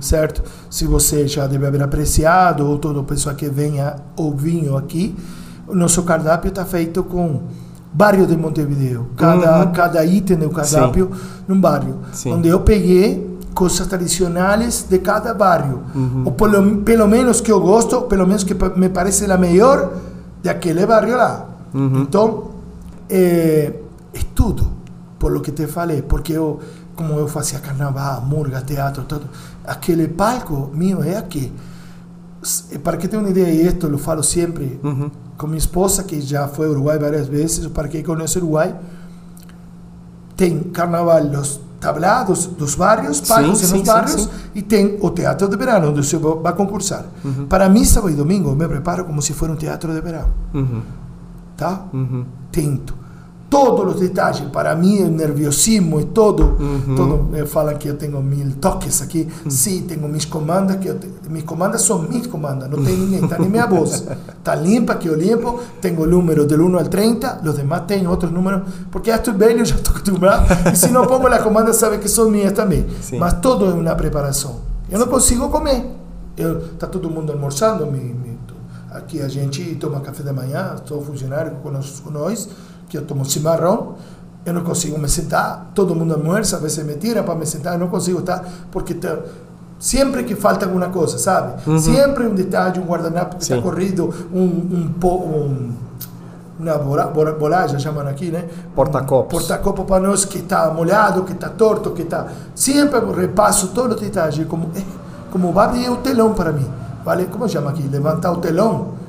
[0.00, 0.42] certo?
[0.68, 5.14] Se você já deve haver apreciado, ou toda pessoa que venha ouvindo aqui,
[5.66, 7.42] o nosso cardápio está feito com
[7.92, 9.08] bairro de Montevideo.
[9.16, 11.10] Cada, cada item do cardápio
[11.46, 11.98] num bairro.
[12.12, 12.32] Sim.
[12.34, 15.82] Onde eu peguei coisas tradicionais de cada bairro.
[16.24, 19.92] Ou pelo, pelo menos que eu gosto, pelo menos que me parece a melhor
[20.42, 21.46] daquele bairro lá.
[22.02, 22.50] Então,
[23.08, 23.72] é,
[24.14, 24.66] é tudo,
[25.22, 26.58] por lo que te falei, porque eu,
[26.96, 29.28] como eu fazia carnaval, murga, teatro, tudo,
[29.64, 31.52] aquele palco meu é aqui.
[32.82, 34.80] Para que tenha uma ideia, e isto eu falo sempre
[35.38, 38.74] com minha esposa, que já foi ao Uruguai várias vezes, para quem conhece o Uruguai,
[40.36, 44.28] tem carnaval dos tablados dos bairros, palcos Sim, sim, nos bairros, sim.
[44.56, 47.04] e tem o teatro de verão, onde você vai concursar.
[47.48, 50.28] Para mim, sábado e domingo, eu me preparo como se fosse um teatro de verão.
[50.52, 50.82] Uhum.
[51.56, 51.86] tá?
[52.50, 53.01] Tento.
[53.52, 56.56] Todos os detalhes, para mim, o nerviosismo e todo.
[56.96, 59.28] todo eh, falam que eu tenho mil toques aqui.
[59.46, 60.98] Sim, tenho minhas comandas, que eu
[61.28, 64.06] minhas comandas são minhas comandas, não tem ninguém, está nem minha voz.
[64.38, 68.06] Está limpa, que eu limpo, tenho o número do 1 ao 30, os demais têm
[68.06, 71.74] outros números, porque já estou velho, já estou acostumado, e se não pongo a comanda,
[71.74, 72.86] sabe que são minhas também.
[73.02, 73.18] Sim.
[73.18, 74.60] Mas todo é uma preparação.
[74.90, 75.84] Eu não consigo comer.
[76.72, 78.32] Está todo mundo almoçando, me, me,
[78.92, 82.46] Aqui a gente toma café da manhã, sou funcionário com nós, com nós
[82.92, 83.94] que eu tomo chimarrão,
[84.44, 87.72] eu não consigo me sentar, todo mundo almoça, a vezes me tira para me sentar,
[87.72, 89.08] eu não consigo estar, porque te,
[89.78, 91.62] sempre que falta alguma coisa, sabe?
[91.80, 95.72] Sempre um detalhe, um guardanapo que está corrido, um, um, um
[96.60, 98.44] uma bola, bola, bolagem, chamam aqui, né?
[98.76, 99.38] Porta-copos.
[99.38, 102.26] Porta-copo para nós que está molhado, que está torto, que está...
[102.54, 104.70] Sempre repasso todos os detalhes, como...
[104.76, 104.84] eh,
[105.32, 106.70] como vai abrir o telão para mim.
[107.04, 107.82] Vale, como chama aqui?
[107.88, 109.01] Levantar o telão.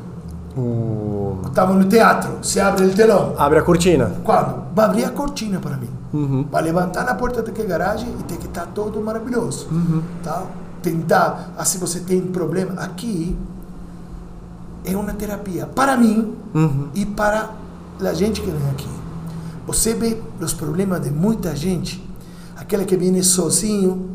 [0.56, 1.40] O...
[1.46, 3.34] Estamos no teatro, se abre o telão.
[3.38, 4.12] Abre a cortina.
[4.24, 4.64] Quando?
[4.76, 5.90] Vai abrir a cortina para mim.
[6.14, 6.46] Uhum.
[6.52, 9.68] Vai levantar na porta daquela garagem e tem que estar todo maravilhoso.
[10.24, 10.44] Tá?
[10.82, 12.80] Tentar, assim você tem problema.
[12.82, 13.36] Aqui
[14.86, 16.90] é uma terapia para mim Uhum.
[16.94, 17.50] e para
[18.00, 18.90] a gente que vem aqui.
[19.66, 22.04] Você vê os problemas de muita gente,
[22.56, 24.10] aquele que vem sozinho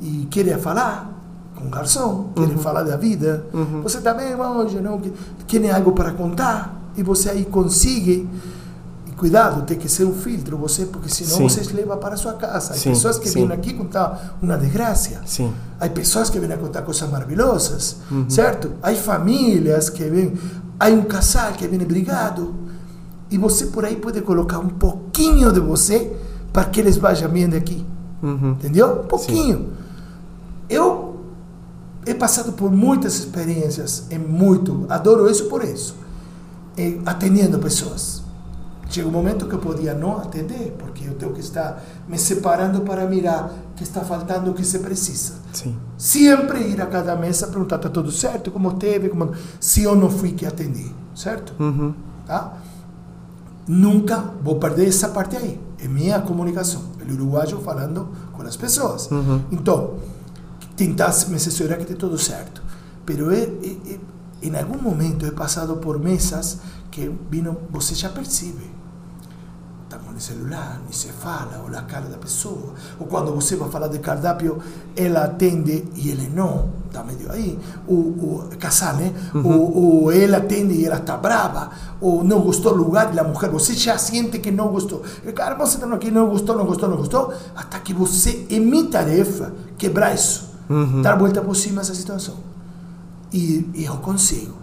[0.00, 1.19] e quer falar
[1.60, 3.44] com o garçom, quer falar da vida.
[3.82, 4.98] Você está bem hoje, não?
[4.98, 5.12] Que-
[5.46, 8.28] Tem algo para contar e você aí consegue.
[9.08, 11.42] E cuidado, tem que ser um filtro você, porque senão Sim.
[11.48, 12.74] você se leva para a sua casa.
[12.74, 13.46] Há pessoas que sim.
[13.46, 15.20] vêm aqui contar uma desgraça.
[15.26, 15.52] Sim.
[15.78, 17.96] Há pessoas que vêm a contar coisas maravilhosas,
[18.28, 18.72] certo?
[18.82, 20.32] Há famílias que vêm,
[20.78, 22.54] há um casal que vem brigado.
[23.30, 26.12] E você por aí pode colocar um pouquinho de você
[26.52, 27.84] para que eles vejam bem daqui.
[28.22, 28.52] Uhum.
[28.52, 29.02] Entendeu?
[29.02, 29.68] Um pouquinho.
[30.68, 31.09] Eu
[32.06, 35.96] he passado por muitas experiências, é muito, adoro isso por isso,
[36.76, 38.22] eh, atendendo pessoas.
[38.88, 42.80] Chega um momento que eu podia não atender, porque eu tenho que estar me separando
[42.80, 45.34] para mirar que está faltando, o que se precisa.
[45.52, 45.76] Sim.
[45.96, 48.50] Sempre ir a cada mesa perguntar, está tudo certo?
[48.50, 49.08] Como teve?
[49.08, 49.30] Como...
[49.60, 51.54] Se eu não fui que atendi, certo?
[51.62, 51.94] Uhum.
[52.26, 52.54] Tá?
[53.68, 55.60] Nunca vou perder essa parte aí.
[55.78, 56.82] É minha comunicação.
[57.00, 59.08] O uruguaio falando com as pessoas.
[59.52, 59.94] Então,
[60.80, 62.62] tentar me assessorar que está tudo certo.
[63.04, 64.00] Pero é, é, é,
[64.42, 66.58] em algum momento he passado por mesas
[66.90, 68.80] que vino, você já percebe.
[69.82, 72.72] Estamos no celular, nem se fala, ou a cara da pessoa.
[72.98, 74.58] Ou quando você vai falar de cardápio,
[74.96, 76.70] ela atende e ele não.
[76.86, 77.58] Está meio aí.
[77.86, 79.12] O, o casal, né?
[79.34, 81.72] Ou, ou ela atende e ela está brava.
[82.00, 85.02] Ou não gostou do lugar e a mulher, você já sente que não gostou.
[85.34, 87.34] Cara, você está aqui, não gostou, não gostou, não gostou.
[87.54, 90.49] Até que você, é minha tarefa, quebrar isso.
[91.02, 92.34] Dar volta por cima dessa situação.
[93.32, 94.54] E, e eu consigo.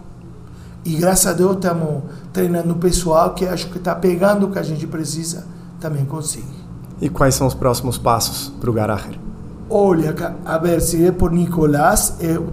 [0.84, 2.02] E graças a Deus estamos
[2.32, 5.46] treinando o pessoal que acho que está pegando o que a gente precisa,
[5.80, 6.46] também consegue.
[7.00, 9.18] E quais são os próximos passos para o Garacher?
[9.70, 12.48] Olha, a ver, se é por Nicolás, eu,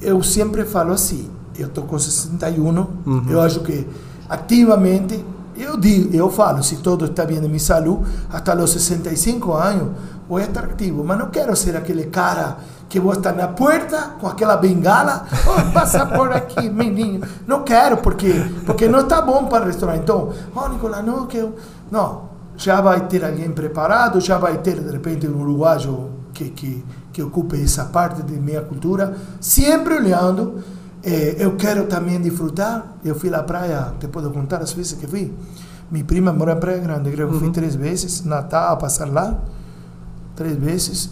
[0.00, 1.28] eu sempre falo assim,
[1.58, 2.86] eu estou com 61,
[3.28, 3.86] eu acho que
[4.28, 5.22] ativamente,
[5.56, 9.90] eu digo, eu falo, se todo está bem de minha saúde, até os 65 anos,
[10.28, 12.56] vou estar ativo, mas não quero ser aquele cara
[12.88, 17.26] que vou estar na porta com aquela bengala, oh, passa por aqui, menino.
[17.46, 18.32] Não quero, porque,
[18.64, 20.02] porque não está bom para o restaurante.
[20.02, 21.54] Então, oh, Nicolás, não, que eu...
[21.90, 26.84] Não, já vai ter alguém preparado, já vai ter, de repente, um uruguaio que, que,
[27.12, 30.62] que ocupe essa parte de minha cultura, sempre olhando.
[31.02, 32.96] Eh, eu quero também desfrutar.
[33.04, 35.32] Eu fui à praia, te posso contar as vezes que fui.
[35.90, 39.38] Minha prima mora em Praia Grande, que fui três vezes, Natal, a passar lá,
[40.34, 41.10] três vezes,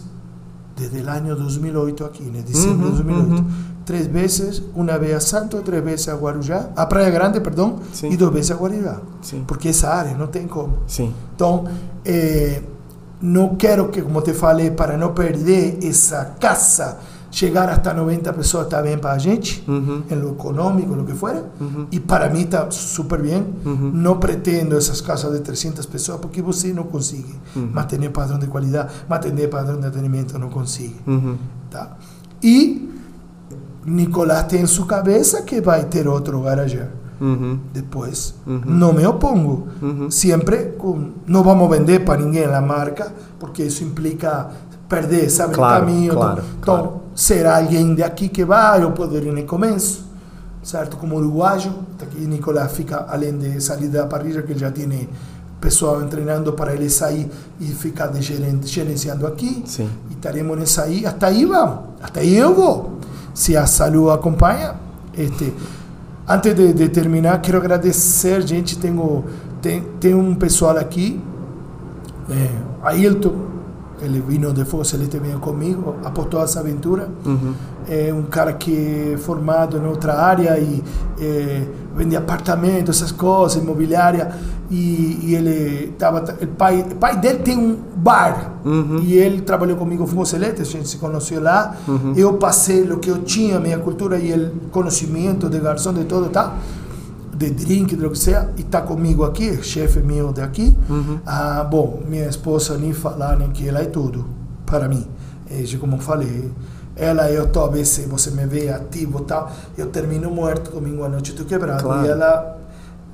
[0.75, 2.41] desde o ano 2008 aqui, né?
[2.45, 3.45] Dezembro de 2008.
[3.85, 8.11] Três vezes, uma vez a Santo, três vezes a Guarujá, a Praia Grande, perdão, Sim.
[8.11, 9.01] e duas vezes a Guarujá.
[9.21, 9.43] Sim.
[9.45, 10.77] Porque essa área não tem como.
[10.87, 11.13] Sim.
[11.35, 11.65] Então,
[12.05, 12.61] eh,
[13.21, 16.97] não quero que, como te falei, para não perder essa casa,
[17.33, 20.03] chegar hasta 90 pessoas está bem para a gente, Uhum.
[20.09, 21.35] em lo econômico, lo que for.
[21.91, 23.43] E para mim está super bem.
[23.65, 28.93] Não pretendo essas casas de 300 pessoas, porque você não consegue manter padrão de qualidade,
[29.09, 30.95] manter padrão de atendimento, não consegue.
[31.07, 31.35] Uhum.
[31.71, 31.97] Tá?
[32.43, 32.87] E
[33.85, 36.81] Nicolás tem em sua cabeça que vai ter outro garagem
[37.19, 37.57] Uhum.
[37.73, 38.35] depois.
[38.45, 39.67] Não me opongo.
[39.81, 40.11] Uhum.
[40.11, 44.49] Sempre com, não vamos vender para ninguém a marca, porque isso implica
[44.89, 46.13] perder, sabe, Claro, o caminho.
[46.13, 47.02] claro, claro.
[47.15, 50.05] Será alguém de aqui que vai, eu posso ir no começo,
[50.61, 50.97] certo?
[50.97, 55.07] Como uruguaio, aqui Nicolás fica, além de sair da parrilla, que ele já tem
[55.63, 59.63] pessoal treinando para ele sair e ficar de gerente, gerenciando aqui.
[59.65, 59.89] Sim.
[60.09, 62.99] E estaremos nessa aí, até aí vamos, até aí eu vou.
[63.33, 64.75] Se a saúde acompanha,
[65.17, 65.53] este,
[66.27, 69.23] antes de, de terminar, quero agradecer, gente, tenho,
[69.61, 71.21] tem, tem um pessoal aqui,
[72.29, 72.49] é,
[72.83, 73.42] Ailton,
[74.03, 77.09] ele vino de Fogo Celeste, veio comigo, apostou essa aventura.
[77.25, 77.53] Uhum.
[77.87, 80.83] É um cara que é formado em outra área e
[81.19, 84.31] é, vende apartamentos, essas coisas, imobiliária.
[84.69, 88.53] E, e ele tava, o pai, o pai dele tem um bar
[89.01, 91.75] e ele trabalhou comigo Fogo Celeste, a gente se conheceu lá.
[92.15, 96.29] Eu passei o que eu tinha, minha cultura e o conhecimento de garçom, de tudo,
[96.29, 96.55] tá?
[97.49, 100.75] De drink, seja, e está comigo aqui, chefe meu daqui.
[101.25, 104.25] Ah, bom, minha esposa nem falar nem que ela é tudo
[104.65, 105.05] para mim.
[105.49, 106.51] E, como eu falei,
[106.95, 111.03] ela eu tô, a vezes você me vê ativo e tal, eu termino morto domingo
[111.03, 111.83] à noite, estou quebrado.
[111.83, 112.05] Claro.
[112.05, 112.57] E ela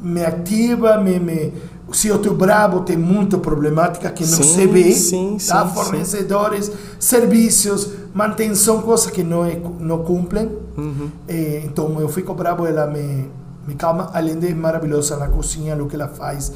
[0.01, 1.53] me ativa, me, me
[1.91, 5.67] se eu estou bravo, tem muita problemática que não Sim, se vê, sim, tá?
[5.67, 10.51] sim, fornecedores, serviços, manutenção, coisa que não, é, não cumprem.
[10.77, 11.09] Uhum.
[11.27, 13.30] É, então eu fico bravo, ela me,
[13.70, 16.51] me calma, além de maravilhosa na cozinha, o que ela faz.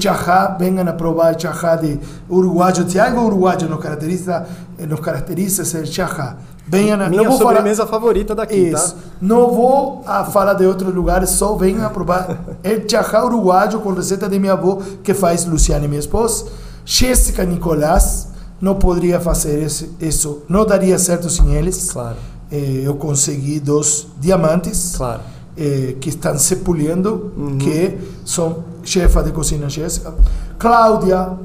[0.00, 2.88] Chajá, venham a provar o chajá de uruguaio.
[2.88, 4.46] Se algo uruguaio nos caracteriza,
[4.88, 6.36] nos caracteriza ser chajá.
[6.66, 8.94] Venham a, Minha sobremesa falar, favorita daqui, isso.
[8.94, 9.00] tá?
[9.20, 12.30] Não vou a falar de outros lugares, só venham a provar
[12.64, 16.46] o chajá uruguaio com receita de minha avó, que faz Luciane, minha esposa.
[16.86, 21.92] Jéssica Nicolás não poderia fazer esse, isso, não daria certo sem eles.
[21.92, 22.16] Claro.
[22.50, 25.20] Eh, eu consegui dois diamantes claro.
[25.56, 27.58] Eh, que estão se pulindo, uhum.
[27.58, 30.14] que são chefa de cozinha Jéssica.
[30.58, 31.36] Cláudia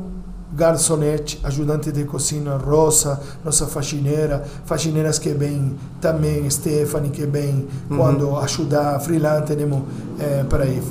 [0.52, 7.98] garçonete, ajudante de cozinha Rosa, nossa faxineira, faxineiras que vêm também, Stephanie que vem uhum.
[7.98, 9.84] quando ajudar, freelance, temos,
[10.20, 10.82] eh, para aí,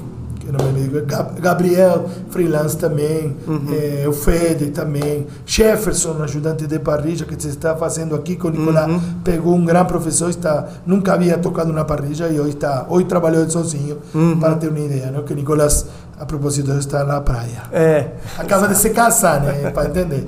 [0.48, 1.04] que não me lembro,
[1.40, 3.66] Gabriel, freelance também, uhum.
[3.70, 8.50] é, o Fede também, Jefferson, ajudante de parrilla, que se está fazendo aqui com o
[8.50, 9.00] Nicolás, uhum.
[9.22, 13.48] pegou um grande professor, está, nunca havia tocado na parrilla e hoje, está, hoje trabalhou
[13.50, 14.40] sozinho, uhum.
[14.40, 15.22] para ter uma ideia, né?
[15.26, 15.84] que Nicolás,
[16.18, 17.64] a propósito, está na praia.
[17.70, 18.12] É.
[18.38, 19.70] Acaba de se casar, né?
[19.70, 20.24] para entender.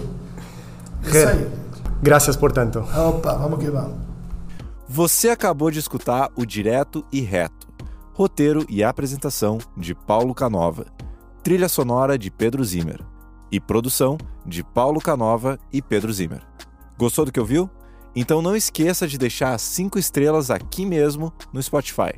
[1.02, 1.48] Isso aí.
[2.02, 2.80] Graças por tanto.
[2.94, 3.94] Opa, vamos que vamos.
[4.86, 7.59] Você acabou de escutar o Direto e Reto
[8.20, 10.84] roteiro e apresentação de Paulo Canova,
[11.42, 13.00] trilha sonora de Pedro Zimmer
[13.50, 16.42] e produção de Paulo Canova e Pedro Zimmer.
[16.98, 17.70] Gostou do que ouviu?
[18.14, 22.12] Então não esqueça de deixar as 5 estrelas aqui mesmo no Spotify.